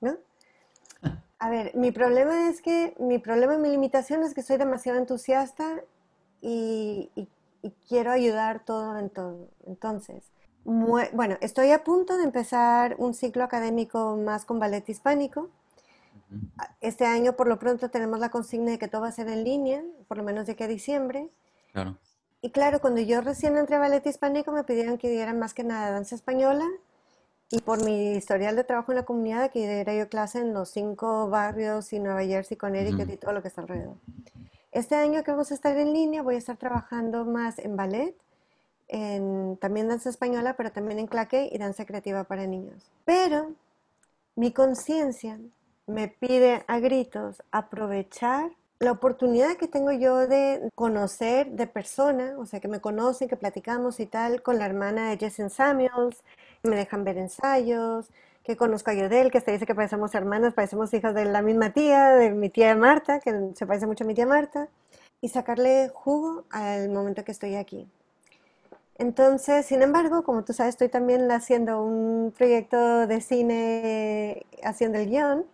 [0.00, 0.16] ¿no?
[1.40, 4.98] A ver, mi problema es que, mi problema y mi limitación es que soy demasiado
[4.98, 5.82] entusiasta
[6.42, 7.10] y,
[7.88, 9.48] quiero ayudar todo en todo.
[9.66, 10.24] Entonces,
[10.64, 15.50] bueno, estoy a punto de empezar un ciclo académico más con ballet hispánico.
[16.80, 19.44] Este año, por lo pronto, tenemos la consigna de que todo va a ser en
[19.44, 21.30] línea, por lo menos de aquí a diciembre.
[21.72, 21.96] Claro.
[22.42, 25.64] Y claro, cuando yo recién entré a ballet hispánico me pidieron que diera más que
[25.64, 26.66] nada danza española
[27.50, 30.68] y por mi historial de trabajo en la comunidad, que diera yo clase en los
[30.68, 33.96] cinco barrios y Nueva Jersey, Connecticut uh y todo lo que está alrededor.
[34.72, 38.14] Este año que vamos a estar en línea, voy a estar trabajando más en ballet,
[38.88, 42.90] en también danza española, pero también en claqué y danza creativa para niños.
[43.04, 43.52] Pero
[44.36, 45.38] mi conciencia
[45.86, 52.46] me pide a gritos aprovechar la oportunidad que tengo yo de conocer de persona, o
[52.46, 56.22] sea, que me conocen, que platicamos y tal, con la hermana de Jason Samuels,
[56.62, 58.10] me dejan ver ensayos,
[58.48, 61.74] que conozco a Yodel, que se dice que parecemos hermanas, parecemos hijas de la misma
[61.74, 64.68] tía, de mi tía Marta, que se parece mucho a mi tía Marta,
[65.20, 67.86] y sacarle jugo al momento que estoy aquí.
[68.96, 75.10] Entonces, sin embargo, como tú sabes, estoy también haciendo un proyecto de cine, haciendo el
[75.10, 75.44] guion,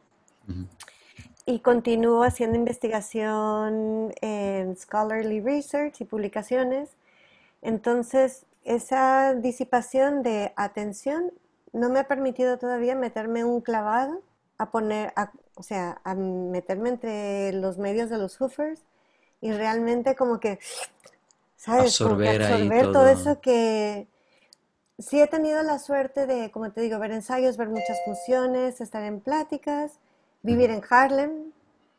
[1.47, 6.91] y continúo haciendo investigación en scholarly research y publicaciones.
[7.61, 11.33] Entonces, esa disipación de atención
[11.75, 14.23] no me ha permitido todavía meterme un clavado,
[14.57, 15.13] a poner,
[15.57, 18.81] o sea, a meterme entre los medios de los hoofers
[19.41, 20.61] y realmente como que,
[21.57, 21.87] ¿sabes?
[21.87, 23.09] Absorber, absorber todo.
[23.09, 24.07] eso que,
[24.99, 29.03] sí he tenido la suerte de, como te digo, ver ensayos, ver muchas funciones, estar
[29.03, 29.99] en pláticas,
[30.43, 31.53] vivir en Harlem.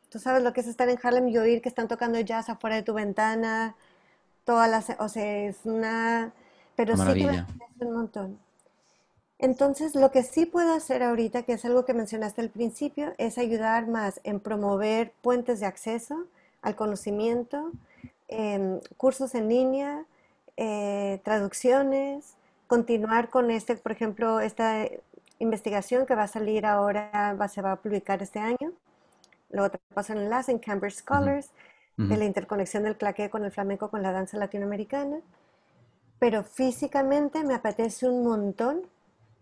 [0.09, 2.77] Tú sabes lo que es estar en Harlem y oír que están tocando jazz afuera
[2.77, 3.75] de tu ventana,
[4.45, 6.31] todas las, o sea, es una,
[6.75, 7.45] pero sí que me
[7.87, 8.44] un montón.
[9.39, 13.37] Entonces, lo que sí puedo hacer ahorita, que es algo que mencionaste al principio, es
[13.37, 16.25] ayudar más en promover puentes de acceso
[16.61, 17.71] al conocimiento,
[18.27, 20.05] em, cursos en línea,
[20.57, 22.35] eh, traducciones,
[22.67, 24.87] continuar con este, por ejemplo, esta
[25.39, 28.71] investigación que va a salir ahora, va, se va a publicar este año.
[29.51, 31.51] Luego te paso el enlace en Cambridge Scholars,
[31.97, 35.17] de la interconexión del claqué con el flamenco con la danza latinoamericana.
[36.19, 38.81] Pero físicamente me apetece un montón,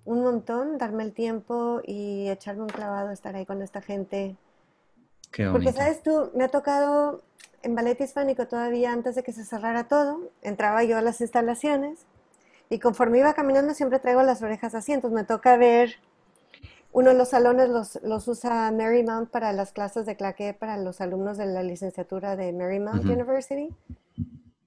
[0.05, 4.35] un montón darme el tiempo y echarme un clavado, estar ahí con esta gente.
[5.31, 6.31] Qué Porque, ¿sabes tú?
[6.35, 7.21] Me ha tocado
[7.63, 12.05] en ballet hispánico todavía antes de que se cerrara todo, entraba yo a las instalaciones
[12.69, 15.95] y conforme iba caminando siempre traigo las orejas así, entonces me toca ver,
[16.91, 20.99] uno de los salones los, los usa Marymount para las clases de claqué para los
[21.01, 23.69] alumnos de la licenciatura de Marymount University.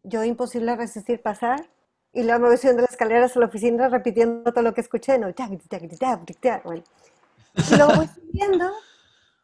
[0.03, 1.69] Yo imposible resistir pasar
[2.17, 5.19] y luego me voy subiendo las escaleras a la oficina repitiendo todo lo que escuché,
[5.19, 5.29] ¿no?
[6.65, 6.83] Bueno.
[7.55, 8.73] Y luego voy subiendo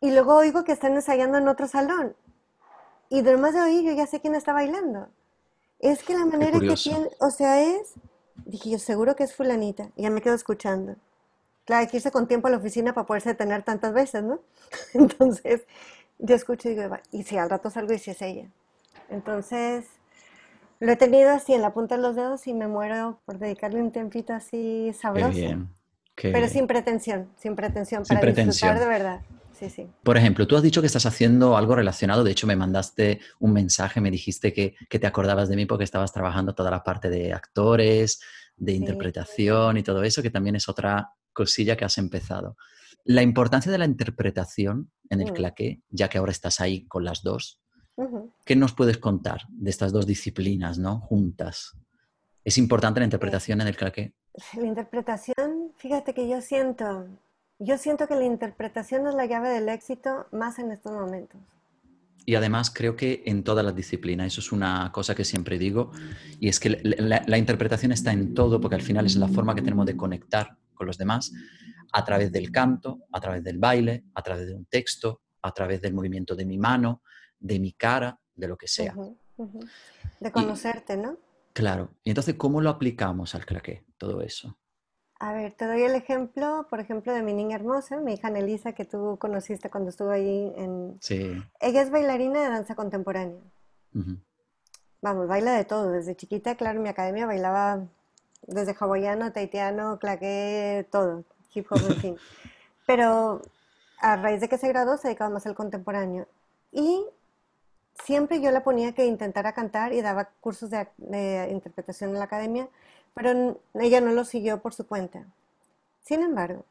[0.00, 2.16] y luego oigo que están ensayando en otro salón.
[3.08, 5.08] Y además de oír, yo ya sé quién está bailando.
[5.78, 7.94] Es que la manera que tiene, o sea, es
[8.44, 9.90] Dije yo, seguro que es fulanita.
[9.96, 10.96] Y ya me quedo escuchando.
[11.64, 14.40] Claro, hay que irse con tiempo a la oficina para poderse detener tantas veces, ¿no?
[14.94, 15.62] Entonces,
[16.18, 18.48] yo escucho y digo, y si al rato salgo y si es ella.
[19.08, 19.86] Entonces,
[20.82, 23.80] lo he tenido así en la punta de los dedos y me muero por dedicarle
[23.80, 25.30] un tiempito así sabroso.
[25.30, 25.68] Qué bien.
[26.16, 29.20] Pero sin pretensión, sin pretensión, para disfrutar de verdad.
[29.52, 29.86] Sí, sí.
[30.02, 33.52] Por ejemplo, tú has dicho que estás haciendo algo relacionado, de hecho me mandaste un
[33.52, 37.08] mensaje, me dijiste que, que te acordabas de mí porque estabas trabajando toda la parte
[37.08, 38.20] de actores,
[38.56, 42.56] de interpretación y todo eso, que también es otra cosilla que has empezado.
[43.04, 45.34] La importancia de la interpretación en el mm.
[45.34, 47.61] claqué, ya que ahora estás ahí con las dos,
[48.44, 51.00] ¿qué nos puedes contar de estas dos disciplinas, ¿no?
[51.00, 51.76] Juntas.
[52.44, 54.14] ¿Es importante la interpretación en el claqué?
[54.56, 57.06] La interpretación, fíjate que yo siento,
[57.58, 61.40] yo siento que la interpretación es la llave del éxito más en estos momentos.
[62.24, 65.90] Y además creo que en todas las disciplinas, eso es una cosa que siempre digo,
[66.38, 69.62] y es que la, interpretación está en todo, porque al final es la forma que
[69.62, 71.32] tenemos de conectar con los demás,
[71.92, 75.82] a través del canto, a través del baile, a través de un texto, a través
[75.82, 77.02] del movimiento de mi mano,
[77.42, 78.94] de mi cara, de lo que sea.
[80.20, 81.16] De conocerte, ¿no?
[81.52, 81.90] Claro.
[82.04, 84.56] Y entonces, ¿cómo lo aplicamos al claqué, todo eso?
[85.18, 88.72] A ver, te doy el ejemplo, por ejemplo, de mi niña hermosa, mi hija Nelisa,
[88.72, 90.96] que tú conociste cuando estuvo ahí en...
[91.00, 91.32] Sí.
[91.60, 93.40] Ella es bailarina de danza contemporánea.
[95.00, 95.90] Vamos, baila de todo.
[95.90, 97.86] Desde chiquita, claro, en mi academia bailaba
[98.46, 101.24] desde hawaiano, taitiano, claqué, todo,
[101.54, 102.16] hip hop, en fin.
[102.86, 103.42] Pero
[103.98, 106.26] a raíz de que se graduó, se dedicaba más al contemporáneo.
[106.72, 107.04] Y
[108.04, 112.24] siempre yo la ponía que intentara cantar y daba cursos de, de interpretación en la
[112.24, 112.68] academia
[113.14, 115.26] pero ella no lo siguió por su cuenta.
[116.02, 116.64] Sin embargo,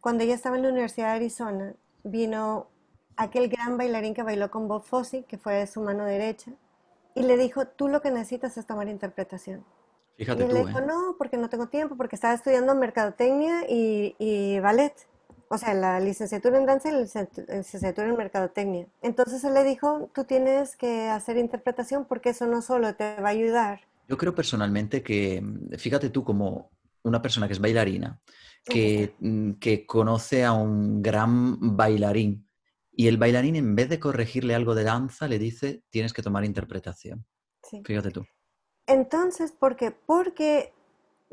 [0.00, 1.74] cuando ella estaba en la Universidad de Arizona,
[2.04, 2.68] vino
[3.16, 6.52] aquel gran bailarín que bailó con Bob Fosse, que fue su mano derecha,
[7.14, 9.64] y le dijo, tú lo que necesitas es tomar interpretación.
[10.16, 10.86] Fíjate y él le dijo, ¿eh?
[10.86, 14.94] no, porque no tengo tiempo, porque estaba estudiando mercadotecnia y, y ballet.
[15.50, 18.86] O sea, la licenciatura en danza y la licenciatura en mercadotecnia.
[19.02, 23.28] Entonces él le dijo, tú tienes que hacer interpretación porque eso no solo te va
[23.28, 25.42] a ayudar yo creo personalmente que,
[25.76, 26.70] fíjate tú como
[27.02, 28.20] una persona que es bailarina,
[28.64, 32.48] que, mm, que conoce a un gran bailarín
[32.90, 36.44] y el bailarín en vez de corregirle algo de danza le dice tienes que tomar
[36.44, 37.24] interpretación.
[37.84, 38.24] Fíjate tú.
[38.86, 39.90] Entonces, ¿por qué?
[39.90, 40.72] Porque,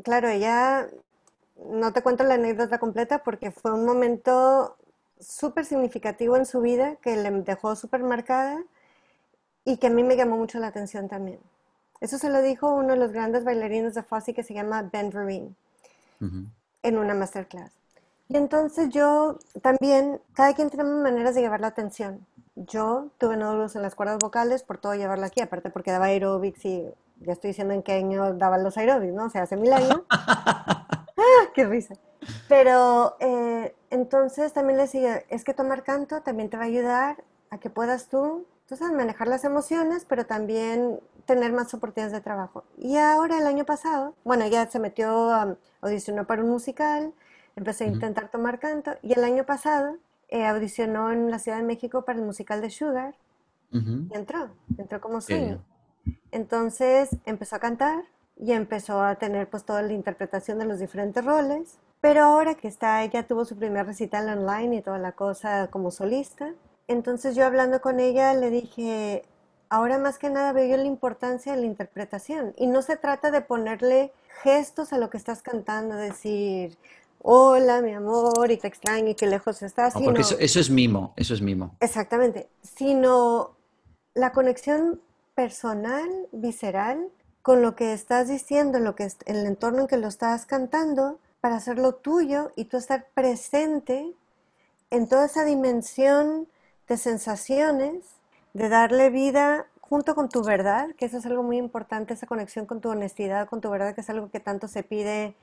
[0.04, 0.90] claro, ella,
[1.58, 4.78] no te cuento la anécdota completa porque fue un momento
[5.20, 8.64] súper significativo en su vida que le dejó súper marcada
[9.64, 11.40] y que a mí me llamó mucho la atención también.
[12.02, 15.10] Eso se lo dijo uno de los grandes bailarines de Fosse que se llama Ben
[15.10, 15.56] Vereen
[16.84, 17.72] en una masterclass.
[18.28, 22.26] Y entonces yo también, cada quien tiene maneras de llevar la atención.
[22.56, 26.66] Yo tuve nódulos en las cuerdas vocales por todo llevarla aquí, aparte porque daba aerobics
[26.66, 26.86] y
[27.22, 29.26] ya estoy diciendo en qué año daban los aerobics, ¿no?
[29.26, 30.02] O sea, hace mil años.
[31.56, 31.96] ¡Ah, ¡Qué risa!
[32.50, 37.24] Pero eh, entonces también le decía, es que tomar canto también te va a ayudar
[37.50, 42.22] a que puedas tú, tú sabes, manejar las emociones, pero también tener más oportunidades de
[42.22, 42.64] trabajo.
[42.78, 47.14] Y ahora el año pasado, bueno, ya se metió, a audicionó para un musical,
[47.56, 49.98] empecé a intentar tomar canto y el año pasado
[50.30, 53.16] eh, audicionó en la Ciudad de México para el musical de Sugar
[53.72, 55.62] y entró, entró como sueño.
[56.32, 58.06] Entonces empezó a cantar
[58.38, 61.78] y empezó a tener pues toda la interpretación de los diferentes roles.
[62.02, 65.92] Pero ahora que está, ella tuvo su primer recital online y toda la cosa como
[65.92, 66.54] solista.
[66.88, 69.24] Entonces yo hablando con ella le dije,
[69.70, 72.54] ahora más que nada veo yo la importancia de la interpretación.
[72.58, 74.12] Y no se trata de ponerle
[74.44, 76.78] gestos a lo que estás cantando, decir,
[77.22, 79.94] hola, mi amor, y te extraño y qué lejos estás.
[79.94, 81.76] porque eso, eso, es mimo, eso es mimo.
[81.80, 83.56] Exactamente, sino
[84.14, 85.02] la conexión
[85.34, 87.08] personal, visceral,
[87.46, 91.20] con lo que estás diciendo, lo que en el entorno en que lo estás cantando,
[91.42, 94.14] para hacerlo tuyo y tú estar presente
[94.90, 96.48] en toda esa dimensión
[96.88, 98.04] de sensaciones,
[98.56, 102.66] de darle vida junto con tu verdad, que eso es algo muy importante, esa conexión
[102.66, 105.36] con tu honestidad, con tu verdad, que es algo que tanto se pide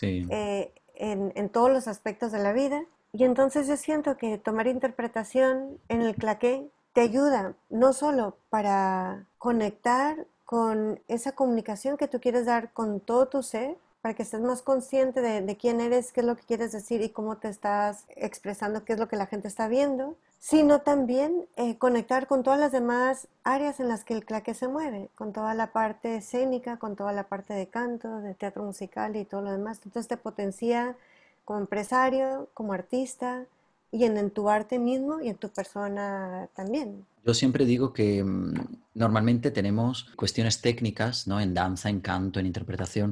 [0.00, 2.84] eh, en, en, todos los aspectos de la vida.
[3.12, 9.26] Y entonces yo siento que tomar interpretación en el claqué te ayuda no solo para
[9.38, 14.40] conectar con esa comunicación que tú quieres dar con todo tu ser, para que estés
[14.40, 18.06] más consciente de, quién eres, qué es lo que quieres decir y cómo te estás
[18.16, 22.58] expresando, qué es lo que la gente está viendo, sino también eh, conectar con todas
[22.58, 26.78] las demás áreas en las que el claque se mueve, con toda la parte escénica,
[26.78, 29.80] con toda la parte de canto, de teatro musical y todo lo demás.
[29.84, 30.96] Entonces te potencia
[31.44, 33.44] como empresario, como artista,
[33.90, 37.06] y en, tu arte mismo y en tu persona también.
[37.28, 38.54] Yo siempre digo que mm,
[38.94, 41.42] normalmente tenemos cuestiones técnicas, ¿no?
[41.42, 43.10] En danza, en canto, en interpretación,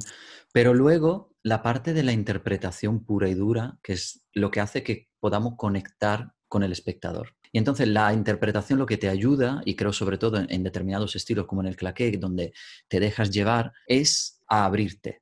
[0.51, 4.81] pero luego la parte de la interpretación pura y dura, que es lo que hace
[4.81, 7.35] que podamos conectar con el espectador.
[7.51, 11.15] Y entonces la interpretación lo que te ayuda, y creo sobre todo en, en determinados
[11.15, 12.53] estilos como en el claqué, donde
[12.87, 15.21] te dejas llevar, es a abrirte,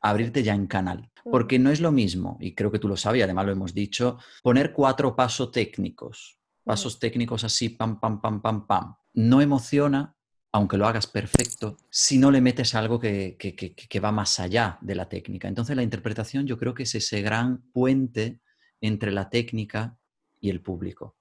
[0.00, 1.10] abrirte ya en canal.
[1.30, 4.16] Porque no es lo mismo, y creo que tú lo sabes, además lo hemos dicho,
[4.42, 8.94] poner cuatro pasos técnicos, pasos técnicos así, pam, pam, pam, pam, pam.
[9.14, 10.16] No emociona,
[10.52, 14.94] aunque lo hagas perfecto, si no le metes algo que, que, va más allá de
[14.94, 15.48] la técnica.
[15.48, 18.40] Entonces la interpretación yo creo que es ese gran puente
[18.80, 19.98] entre la técnica
[20.40, 21.16] y el público.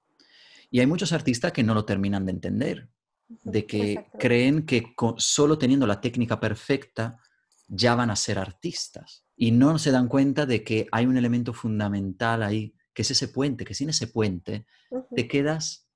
[0.71, 2.89] Y hay muchos artistas que no lo terminan de entender,
[3.27, 7.19] de que creen que solo teniendo la técnica perfecta
[7.67, 9.25] ya van a ser artistas.
[9.35, 13.29] Y no se dan cuenta de que hay un elemento fundamental ahí, que es ese
[13.29, 14.65] puente, que sin ese puente
[15.15, 15.87] te quedas,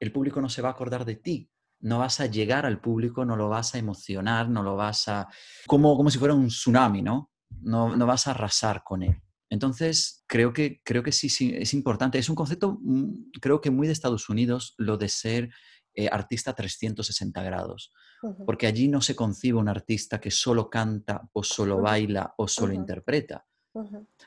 [0.00, 1.48] el público no se va a acordar de ti,
[1.78, 5.28] no vas a llegar al público, no lo vas a emocionar, no lo vas a...
[5.68, 7.30] como, como si fuera un tsunami, ¿no?
[7.62, 7.94] ¿no?
[7.94, 9.22] No vas a arrasar con él.
[9.48, 12.18] Entonces, creo que, creo que sí, sí, es importante.
[12.18, 15.50] Es un concepto, mm, creo que muy de Estados Unidos, lo de ser
[15.94, 17.92] eh, artista 360 grados,
[18.44, 22.74] porque allí no se concibe un artista que solo canta o solo baila o solo
[22.74, 23.46] interpreta.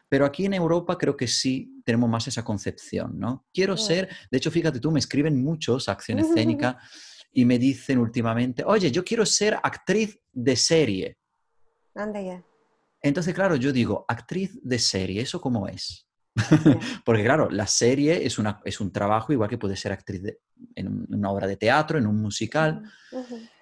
[0.10, 3.46] Pero aquí en Europa creo que sí tenemos más esa concepción, ¿no?
[3.54, 6.78] Quiero ser, de hecho, fíjate tú, me escriben muchos acción escénica
[7.34, 11.18] y me dicen últimamente, oye, yo quiero ser actriz de serie.
[11.96, 12.44] Anda ya.
[13.02, 16.08] Entonces, claro, yo digo, actriz de serie, ¿eso cómo es?
[17.06, 20.22] Porque claro, la serie es, una, es un trabajo igual que puede ser actriz
[20.76, 22.82] en una obra de teatro, en un musical.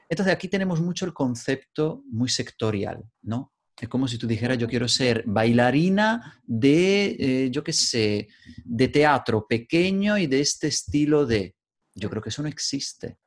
[0.07, 3.51] Entonces aquí tenemos mucho el concepto muy sectorial, ¿no?
[3.81, 8.27] Es como si tú dijeras, yo quiero ser bailarina de, eh, yo qué sé,
[8.63, 11.55] de teatro pequeño y de este estilo de...
[11.95, 13.17] Yo creo que eso no existe.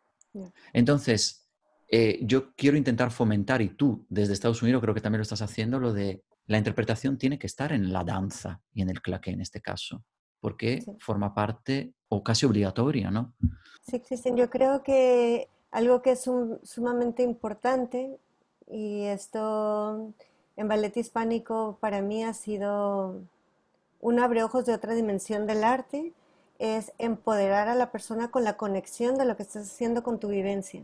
[0.73, 1.49] Entonces,
[1.89, 5.43] eh, yo quiero intentar fomentar, y tú desde Estados Unidos creo que también lo estás
[5.43, 9.33] haciendo, lo de la interpretación tiene que estar en la danza y en el claqué
[9.33, 10.05] en este caso,
[10.41, 13.35] porque forma parte o casi obligatoria, ¿no?
[13.83, 14.37] Sí, existen.
[14.37, 16.31] Yo creo que algo que es
[16.63, 18.19] sumamente importante,
[18.67, 20.15] y esto
[20.57, 23.21] en ballet hispánico para mí ha sido
[24.01, 26.13] un abreojos de otra dimensión del arte,
[26.59, 30.29] es empoderar a la persona con la conexión de lo que estás haciendo con tu
[30.29, 30.83] vivencia.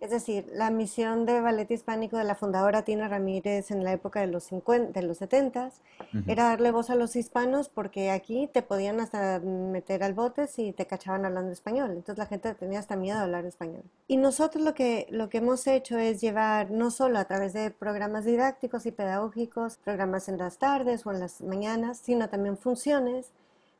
[0.00, 4.20] Es decir, la misión de Ballet Hispánico de la fundadora Tina Ramírez en la época
[4.20, 5.70] de los, 50, de los 70
[6.26, 10.72] era darle voz a los hispanos porque aquí te podían hasta meter al bote si
[10.72, 11.92] te cachaban hablando español.
[11.92, 13.84] Entonces la gente tenía hasta miedo de hablar español.
[14.08, 17.70] Y nosotros lo que, lo que hemos hecho es llevar no solo a través de
[17.70, 23.30] programas didácticos y pedagógicos, programas en las tardes o en las mañanas, sino también funciones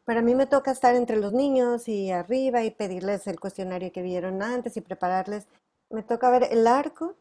[0.04, 4.02] para mí me toca estar entre los niños y arriba y pedirles el cuestionario que
[4.02, 5.46] vieron antes y prepararles
[5.92, 7.14] me toca ver el arco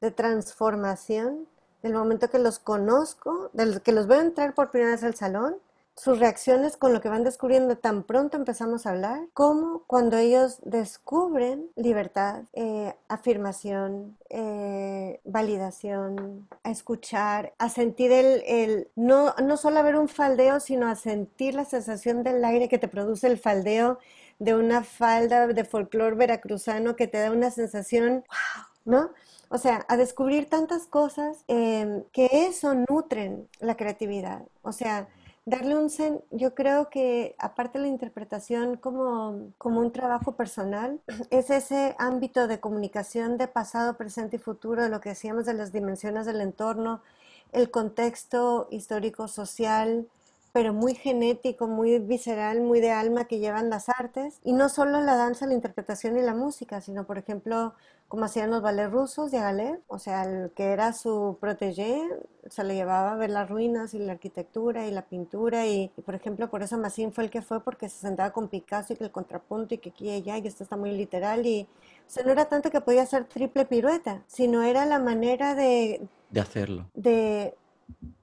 [0.00, 1.46] de transformación
[1.82, 5.56] del momento que los conozco, del que los veo entrar por primera vez al salón,
[5.94, 10.58] sus reacciones con lo que van descubriendo tan pronto empezamos a hablar, como cuando ellos
[10.62, 19.80] descubren libertad, eh, afirmación, eh, validación, a escuchar, a sentir el, el, no, no solo
[19.80, 23.38] a ver un faldeo, sino a sentir la sensación del aire que te produce el
[23.38, 23.98] faldeo
[24.38, 29.10] de una falda de folclore veracruzano que te da una sensación, wow, ¿no?
[29.48, 34.42] O sea, a descubrir tantas cosas em, que eso nutren la creatividad.
[34.62, 35.08] O sea,
[35.44, 41.00] darle un sen, yo creo que aparte de la interpretación como, como un trabajo personal,
[41.30, 45.54] es ese ámbito de comunicación de pasado, presente y futuro, de lo que decíamos de
[45.54, 47.02] las dimensiones del entorno,
[47.52, 50.06] el contexto histórico, social,
[50.52, 54.38] pero muy genético, muy visceral, muy de alma que llevan las artes.
[54.44, 57.72] Y no solo la danza, la interpretación y la música, sino, por ejemplo,
[58.06, 62.06] como hacían los ballets rusos de Galet, o sea, el que era su protégé,
[62.50, 65.66] se le llevaba a ver las ruinas y la arquitectura y la pintura.
[65.66, 68.92] Y, por ejemplo, por eso Massin fue el que fue, porque se sentaba con Picasso
[68.92, 71.46] y que el contrapunto y que aquí y allá, y esto está muy literal.
[71.46, 71.62] Y,
[72.06, 76.06] o sea, no era tanto que podía hacer triple pirueta, sino era la manera de...
[76.28, 76.90] De hacerlo.
[76.92, 77.54] De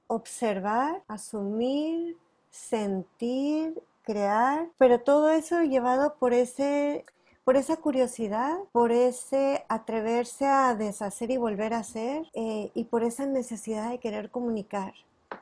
[0.10, 2.18] observar, asumir,
[2.50, 7.06] sentir, crear, pero todo eso llevado por ese
[7.46, 13.04] por esa curiosidad, por ese atreverse a deshacer y volver a hacer eh, y por
[13.04, 14.94] esa necesidad de querer comunicar.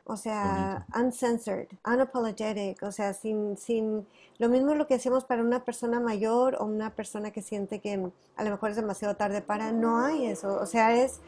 [0.05, 4.07] O sea, uncensored, unapologetic, o sea, sin, sin,
[4.37, 8.09] lo mismo lo que hacemos para una persona mayor o una persona que siente que
[8.37, 11.19] a lo mejor es demasiado tarde para, no hay eso, o sea, es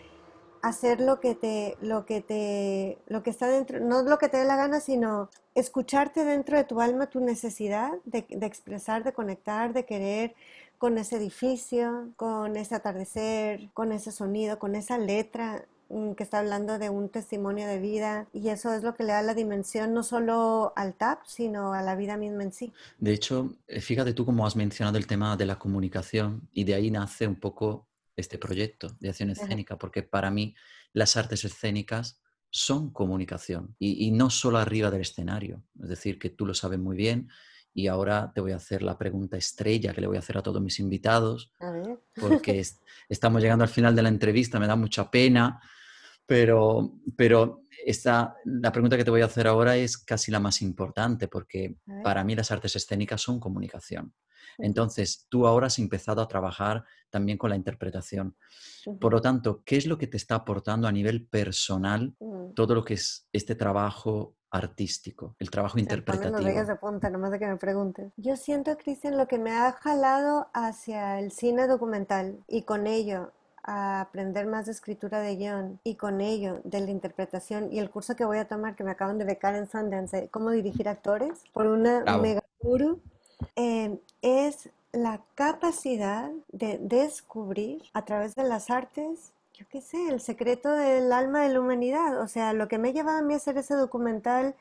[0.62, 4.38] hacer lo que te, lo que te, lo que está dentro, no lo que te
[4.38, 9.14] dé la gana, sino escucharte dentro de tu alma tu necesidad de, de expresar, de
[9.14, 10.36] conectar, de querer
[10.80, 16.40] con ese edificio, con ese atardecer, con ese sonido, con esa letra mm, que está
[16.40, 19.94] hablando de un testimonio de vida y eso es lo que le da la dimensión
[19.94, 22.74] no solo al TAP, sino a la vida misma en sí.
[22.98, 26.76] De hecho, eh, fíjate tú cómo has mencionado el tema de la comunicación y de
[26.76, 27.89] ahí nace un poco
[28.20, 30.56] este proyecto de acción escénica, porque para mí
[30.94, 32.22] las artes escénicas
[32.52, 35.64] son comunicación y, no solo arriba del escenario.
[35.82, 37.30] Es decir, que tú lo sabes muy bien
[37.74, 40.42] y ahora te voy a hacer la pregunta estrella que le voy a hacer a
[40.42, 41.52] todos mis invitados,
[42.20, 42.64] porque
[43.10, 45.62] estamos llegando al final de la entrevista, me da mucha pena,
[46.26, 50.62] pero, pero esta, la pregunta que te voy a hacer ahora es casi la más
[50.62, 54.14] importante, porque para mí las artes escénicas son comunicación.
[54.58, 58.36] Entonces, tú ahora has empezado a trabajar también con la interpretación.
[59.00, 62.54] Por lo tanto, ¿qué es lo que te está aportando a nivel personal mm.
[62.56, 66.40] todo lo que es este trabajo artístico, el trabajo interpretativo.
[66.40, 68.12] No de punta, nomás de que me preguntes.
[68.18, 73.32] Yo siento, Cristian, lo que me ha jalado hacia el cine documental y con ello
[73.70, 77.92] a aprender más de escritura de guion y con ello de la interpretación y el
[77.92, 81.44] curso que voy a tomar que me acaban de becar en Sundance cómo dirigir actores
[81.54, 83.00] por una mega guru
[83.56, 90.20] eh, es la capacidad de descubrir a través de las artes, yo qué sé, el
[90.20, 92.22] secreto del alma de la humanidad.
[92.22, 94.56] O sea, lo que me ha llevado a mí a hacer ese documental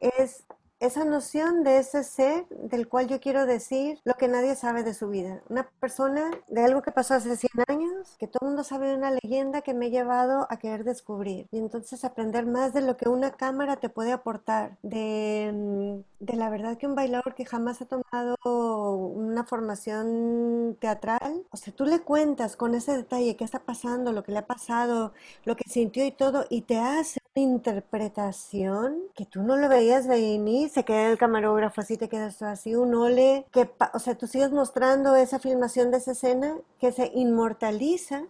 [0.00, 0.42] es
[0.80, 4.94] esa noción de ese ser del cual yo quiero decir lo que nadie sabe de
[4.94, 5.42] su vida.
[5.48, 8.96] Una persona de algo que pasó hace 100 años, que todo el mundo sabe de
[8.96, 11.46] una leyenda que me ha llevado a querer descubrir.
[11.50, 16.36] Y entonces aprender más de lo que una cámara te puede aportar, de, mm, de
[16.36, 21.84] la verdad que un bailador que jamás ha tomado una formación teatral, o sea, tú
[21.84, 25.12] le cuentas con ese detalle qué está pasando, lo que le ha pasado,
[25.44, 30.06] lo que sintió y todo, y te hace una interpretación que tú no lo veías
[30.06, 34.26] venir se queda el camarógrafo así, te quedas así, un ole, que, o sea, tú
[34.26, 38.24] sigues mostrando esa filmación de esa escena que se inmortaliza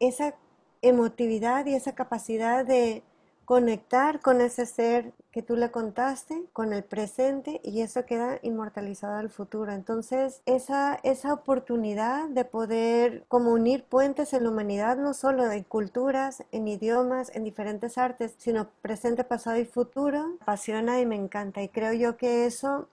[0.00, 0.34] esa
[0.82, 3.02] emotividad y esa capacidad de
[3.44, 9.16] conectar con ese ser que tú le contaste, con el presente y eso queda inmortalizado
[9.16, 9.72] al futuro.
[9.72, 15.64] Entonces, esa, esa oportunidad de poder como unir puentes en la humanidad, no solo en
[15.64, 21.62] culturas, en idiomas, en diferentes artes, sino presente, pasado y futuro, apasiona y me encanta.
[21.62, 22.88] Y creo yo que eso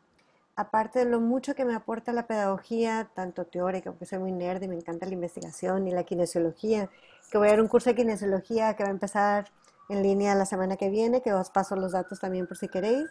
[0.55, 4.61] aparte de lo mucho que me aporta la pedagogía, tanto teórica, porque soy muy nerd
[4.61, 6.89] y me encanta la investigación y la kinesiología,
[7.31, 9.51] que voy a dar un curso de kinesiología que va a empezar
[9.91, 13.09] en línea la semana que viene, que os paso los datos también por si queréis.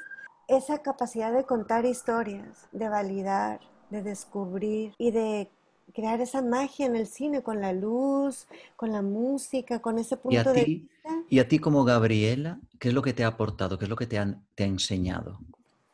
[0.48, 5.50] Esa capacidad de contar historias, de validar, de descubrir y de
[5.94, 8.46] crear esa magia en el cine con la luz,
[8.76, 11.10] con la música, con ese punto de vista.
[11.28, 13.78] Y a ti como Gabriela, ¿qué es lo que te ha aportado?
[13.78, 14.18] ¿Qué es lo que te,
[14.54, 15.38] te ha enseñado?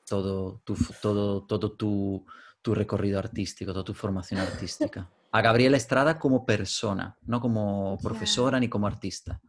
[0.08, 2.24] Todo, tu, todo, todo tu,
[2.62, 5.10] tu recorrido artístico, toda tu formación artística.
[5.32, 9.40] A Gabriela Estrada como persona, no como profesora ni como artista.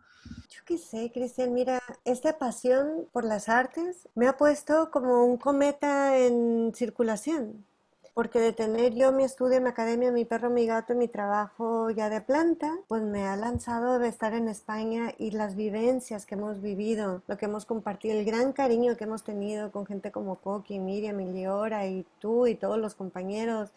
[0.50, 5.38] Yo qué sé, Cristian, mira, esta pasión por las artes me ha puesto como un
[5.38, 7.66] cometa en circulación,
[8.14, 12.10] porque de tener yo mi estudio, mi academia, mi perro, mi gato, mi trabajo ya
[12.10, 16.62] de planta, pues me ha lanzado de estar en España y las vivencias que hemos
[16.62, 20.80] vivido, lo que hemos compartido, el gran cariño que hemos tenido con gente como Coqui,
[20.80, 23.72] Miriam, Liora y tú y todos los compañeros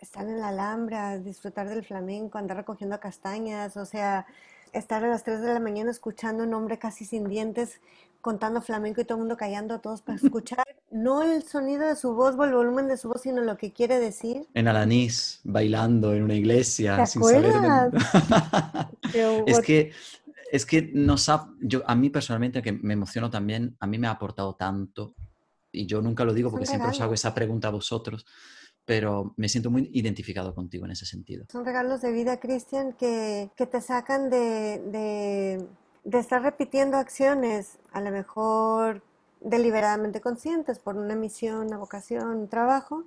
[0.00, 4.26] estar en la Alhambra, disfrutar del flamenco, andar recogiendo castañas, o sea,
[4.72, 7.80] estar a las 3 de la mañana escuchando un hombre casi sin dientes
[8.20, 11.96] contando flamenco y todo el mundo callando a todos para escuchar no el sonido de
[11.96, 14.46] su voz o el volumen de su voz, sino lo que quiere decir.
[14.52, 16.96] En Alanís, bailando en una iglesia.
[16.96, 17.92] ¿Te sin acuerdas?
[19.46, 19.92] es que
[20.52, 24.08] es que nos ha, yo, a mí personalmente, que me emociono también, a mí me
[24.08, 25.14] ha aportado tanto,
[25.70, 28.26] y yo nunca lo digo porque siempre os hago esa pregunta a vosotros,
[28.90, 31.44] pero me siento muy identificado contigo en ese sentido.
[31.52, 35.64] Son regalos de vida, Cristian, que, te sacan de, de,
[36.02, 39.04] de estar repitiendo acciones, a lo mejor
[39.40, 43.04] deliberadamente conscientes por una misión, una vocación, un trabajo,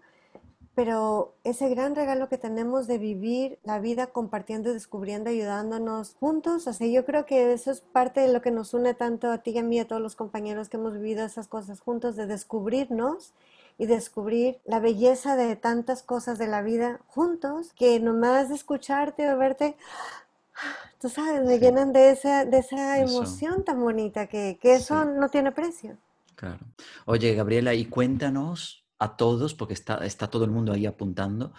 [0.74, 6.88] pero ese gran regalo que tenemos de vivir la vida compartiendo, descubriendo, ayudándonos juntos, sea,
[6.88, 9.58] yo creo que eso es parte de lo que nos une tanto a ti y
[9.58, 13.34] a mí, a todos los compañeros que hemos vivido esas cosas juntos, de descubrirnos
[13.84, 19.32] y descubrir la belleza de tantas cosas de la vida juntos, que nomás de escucharte
[19.32, 19.76] o verte,
[21.02, 25.28] tú sabes, me llenan de esa, de esa emoción tan bonita que, que eso no
[25.30, 25.98] tiene precio.
[26.36, 26.66] Claro.
[27.06, 31.52] Oye, Gabriela, y cuéntanos a todos, porque está, está todo el mundo ahí apuntando,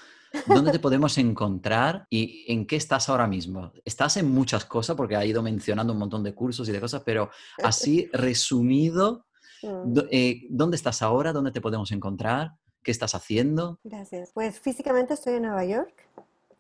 [0.46, 3.70] ¿dónde te podemos encontrar y en qué estás ahora mismo?
[3.84, 7.02] Estás en muchas cosas, porque ha ido mencionando un montón de cursos y de cosas,
[7.04, 7.30] pero
[7.62, 9.26] así resumido,
[9.64, 9.98] mm.
[10.10, 11.32] eh, ¿dónde estás ahora?
[11.32, 12.52] ¿Dónde te podemos encontrar?
[12.82, 13.78] ¿Qué estás haciendo?
[13.84, 14.30] Gracias.
[14.34, 15.94] Pues físicamente estoy en Nueva York,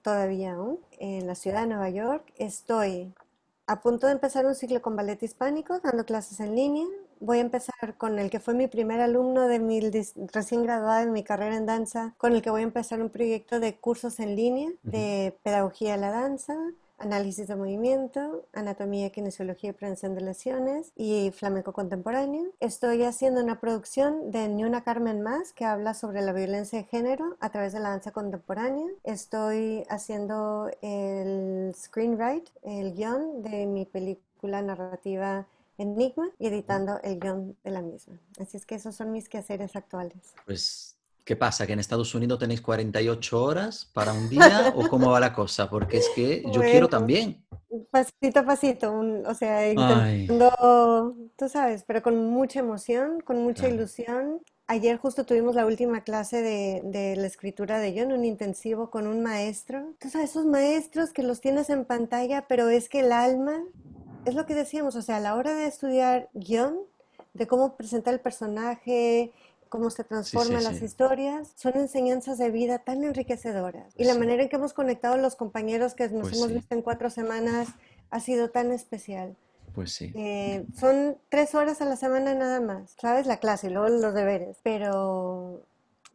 [0.02, 2.32] todavía aún, en la ciudad de Nueva York.
[2.36, 3.12] Estoy
[3.66, 6.86] a punto de empezar un ciclo con ballet hispánico, dando clases en línea
[7.24, 9.80] voy a empezar con el que fue mi primer alumno de mi
[10.32, 13.60] recién graduada en mi carrera en danza, con el que voy a empezar un proyecto
[13.60, 16.54] de cursos en línea de pedagogía de la danza,
[16.98, 22.50] análisis de movimiento, anatomía, kinesiología y prevención de lesiones y flamenco contemporáneo.
[22.60, 26.84] Estoy haciendo una producción de Ni una Carmen más que habla sobre la violencia de
[26.84, 28.86] género a través de la danza contemporánea.
[29.02, 35.46] Estoy haciendo el screenwrite, el guion de mi película narrativa
[35.76, 38.20] Enigma y editando el guion de la misma.
[38.38, 40.34] Así es que esos son mis quehaceres actuales.
[40.46, 40.93] Pues,
[41.24, 41.66] ¿qué pasa?
[41.66, 45.68] ¿Que en Estados Unidos tenéis 48 horas para un día o cómo va la cosa?
[45.68, 47.44] Porque es que yo quiero también.
[47.90, 48.92] Pasito a pasito,
[49.26, 54.40] o sea, intentando, tú sabes, pero con mucha emoción, con mucha ilusión.
[54.66, 59.06] Ayer justo tuvimos la última clase de, de, la escritura de John, un intensivo con
[59.06, 59.92] un maestro.
[59.98, 63.60] Tú sabes, esos maestros que los tienes en pantalla, pero es que el alma
[64.24, 66.78] es lo que decíamos, o sea, a la hora de estudiar guion,
[67.34, 69.32] de cómo presentar el personaje,
[69.68, 73.92] cómo se transforman las historias, son enseñanzas de vida tan enriquecedoras.
[73.96, 76.82] Y la manera en que hemos conectado los compañeros que nos pues hemos visto en
[76.82, 77.68] cuatro semanas
[78.10, 79.36] ha sido tan especial.
[79.74, 80.12] Pues sí.
[80.14, 83.26] Eh, son tres horas a la semana nada más, ¿sabes?
[83.26, 84.58] La clase y luego los deberes.
[84.62, 85.64] Pero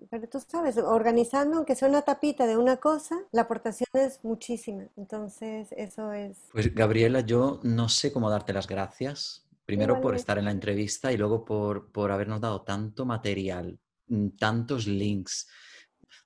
[0.10, 4.86] pero tú sabes, organizando, aunque sea una tapita de una cosa, la aportación es muchísima.
[4.96, 6.38] Entonces, eso es.
[6.52, 9.46] Pues, Gabriela, yo no sé cómo darte las gracias.
[9.70, 14.30] Primero por estar en la entrevista y luego por, por habernos dado tanto material, mm,
[14.30, 15.48] tantos links.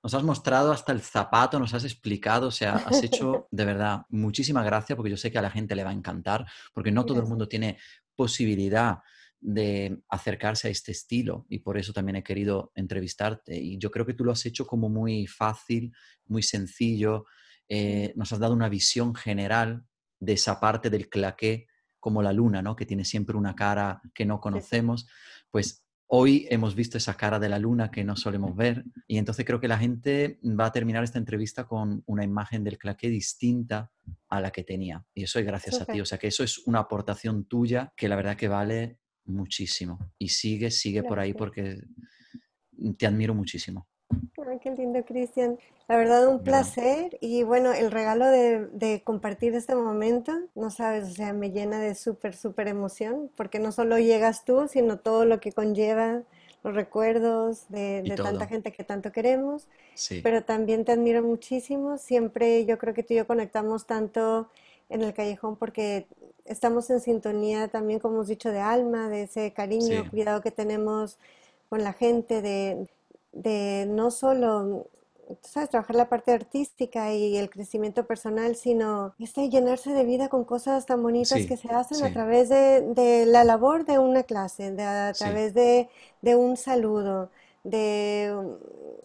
[0.02, 4.06] Nos has mostrado hasta el zapato, nos has explicado, o sea, has hecho de verdad
[4.08, 7.06] muchísima gracia porque yo sé que a la gente le va a encantar, porque no
[7.06, 7.80] todo el mundo tiene
[8.16, 9.00] posibilidad
[9.42, 13.58] de acercarse a este estilo y por eso también he querido entrevistarte.
[13.58, 15.94] Y yo creo que tú lo has hecho como muy fácil,
[16.28, 17.26] muy sencillo.
[17.68, 19.84] Eh, nos has dado una visión general
[20.22, 21.68] de esa parte del claqué
[22.04, 22.76] como la luna, ¿no?
[22.76, 25.08] Que tiene siempre una cara que no conocemos.
[25.50, 29.46] Pues hoy hemos visto esa cara de la luna que no solemos ver y entonces
[29.46, 33.90] creo que la gente va a terminar esta entrevista con una imagen del claqué distinta
[34.28, 35.06] a la que tenía.
[35.14, 36.02] Y eso es gracias a ti.
[36.02, 39.98] O sea que eso es una aportación tuya que la verdad que vale muchísimo.
[40.18, 41.78] Y sigue, sigue por ahí porque
[42.98, 43.88] te admiro muchísimo.
[44.10, 45.58] Ay, qué lindo, Cristian.
[45.88, 47.18] La verdad, un placer.
[47.22, 51.96] Y bueno, el regalo de, compartir este momento, no sabes, o sea, me llena de
[51.96, 56.24] súper, súper emoción, porque no solo llegas tú, sino todo lo que conlleva
[56.64, 59.68] los recuerdos de, de tanta gente que tanto queremos.
[59.96, 60.22] Sí.
[60.24, 61.98] Pero también te admiro muchísimo.
[61.98, 64.50] Siempre yo creo que tú y yo conectamos tanto
[64.90, 66.08] en el callejón porque
[66.46, 71.18] estamos en sintonía también, como hemos dicho, de alma, de ese cariño, cuidado que tenemos
[71.70, 72.88] con la gente, de,
[73.34, 74.88] de no solo
[75.42, 80.44] sabes, trabajar la parte artística y el crecimiento personal, sino este llenarse de vida con
[80.44, 84.72] cosas tan bonitas que se hacen a través de, de, la labor de una clase,
[84.72, 85.90] de, a través de,
[86.22, 87.30] de, un saludo,
[87.64, 88.36] de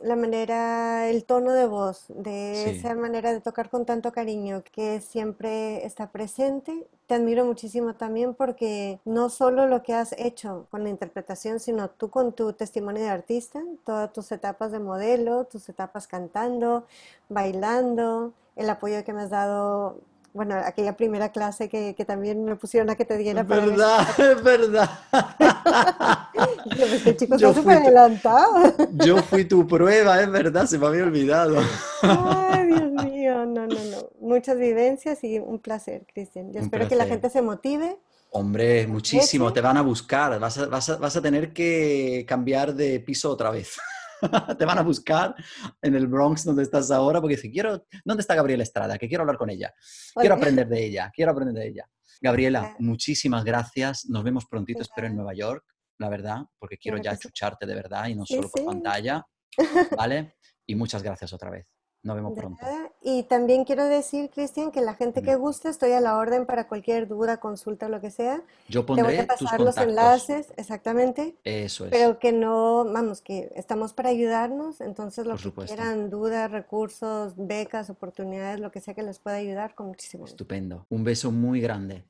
[0.02, 5.00] la manera, el tono de voz, de esa manera de tocar con tanto cariño que
[5.00, 6.86] siempre está presente.
[7.06, 11.88] Te admiro muchísimo también porque no solo lo que has hecho con la interpretación, sino
[11.88, 16.84] tú con tu testimonio de artista, todas tus etapas de modelo, tus etapas cantando,
[17.28, 19.98] bailando, el apoyo que me has dado
[20.34, 23.40] bueno, aquella primera clase que, que, también me pusieron a que te diera.
[23.40, 24.90] Es verdad, es verdad.
[26.92, 28.74] este chico está súper adelantado.
[29.04, 31.56] Yo fui tu prueba, es verdad, se me había olvidado.
[32.02, 34.10] Ay, Dios mío, no, no, no.
[34.20, 36.52] Muchas vivencias y un placer, Cristian.
[36.52, 37.98] Yo espero que la gente se motive.
[38.30, 42.74] Hombre, muchísimo, te van a buscar, vas a, vas, a, vas a tener que cambiar
[42.74, 43.76] de piso otra vez.
[44.58, 45.34] te van a buscar
[45.80, 48.98] en el Bronx donde estás ahora porque si quiero, ¿dónde está Gabriela Estrada?
[48.98, 49.72] Que quiero hablar con ella.
[50.14, 51.88] Quiero aprender de ella, quiero aprender de ella.
[52.20, 54.06] Gabriela, muchísimas gracias.
[54.06, 55.64] Nos vemos prontito, espero en Nueva York,
[55.98, 59.26] la verdad, porque quiero ya escucharte de verdad y no solo por pantalla.
[59.96, 60.34] ¿Vale?
[60.66, 61.66] Y muchas gracias otra vez.
[62.02, 62.64] Nos vemos pronto.
[63.02, 66.68] Y también quiero decir, Cristian, que la gente que guste, estoy a la orden para
[66.68, 68.40] cualquier duda, consulta o lo que sea.
[68.68, 71.36] Yo pondré Te voy a pasar los enlaces, exactamente.
[71.42, 71.90] Eso es.
[71.90, 77.90] Pero que no, vamos, que estamos para ayudarnos, entonces lo que quieran, dudas, recursos, becas,
[77.90, 80.34] oportunidades, lo que sea que les pueda ayudar, con muchísimo gusto.
[80.34, 80.86] Estupendo.
[80.90, 82.04] Un beso muy grande.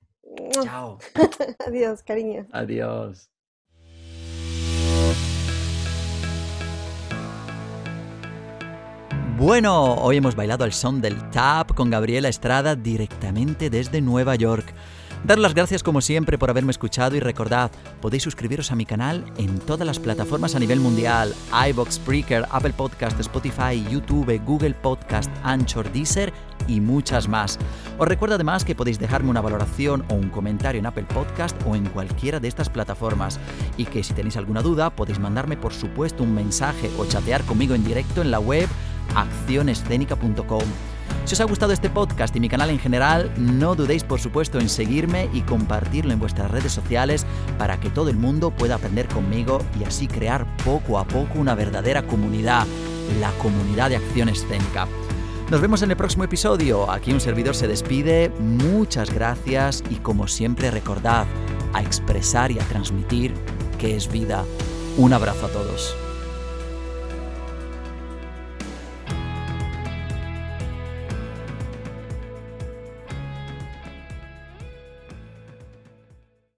[0.62, 0.98] Chao.
[1.66, 2.46] Adiós, cariño.
[2.52, 3.30] Adiós.
[9.38, 14.74] Bueno, hoy hemos bailado al son del tap con Gabriela Estrada directamente desde Nueva York.
[15.22, 17.70] Dar las gracias como siempre por haberme escuchado y recordad,
[18.00, 21.32] podéis suscribiros a mi canal en todas las plataformas a nivel mundial,
[21.70, 26.32] iBox, Spreaker, Apple Podcast, Spotify, YouTube, Google Podcast, Anchor, Deezer
[26.66, 27.60] y muchas más.
[27.96, 31.76] Os recuerdo además que podéis dejarme una valoración o un comentario en Apple Podcast o
[31.76, 33.38] en cualquiera de estas plataformas
[33.76, 37.76] y que si tenéis alguna duda podéis mandarme por supuesto un mensaje o chatear conmigo
[37.76, 38.68] en directo en la web
[39.14, 40.62] accionescénica.com.
[41.24, 44.58] Si os ha gustado este podcast y mi canal en general, no dudéis por supuesto
[44.58, 47.26] en seguirme y compartirlo en vuestras redes sociales
[47.58, 51.54] para que todo el mundo pueda aprender conmigo y así crear poco a poco una
[51.54, 52.66] verdadera comunidad,
[53.20, 54.88] la comunidad de acción escénica.
[55.50, 56.90] Nos vemos en el próximo episodio.
[56.90, 58.30] Aquí un servidor se despide.
[58.38, 61.26] Muchas gracias y como siempre recordad
[61.72, 63.34] a expresar y a transmitir
[63.78, 64.44] que es vida.
[64.98, 66.07] Un abrazo a todos.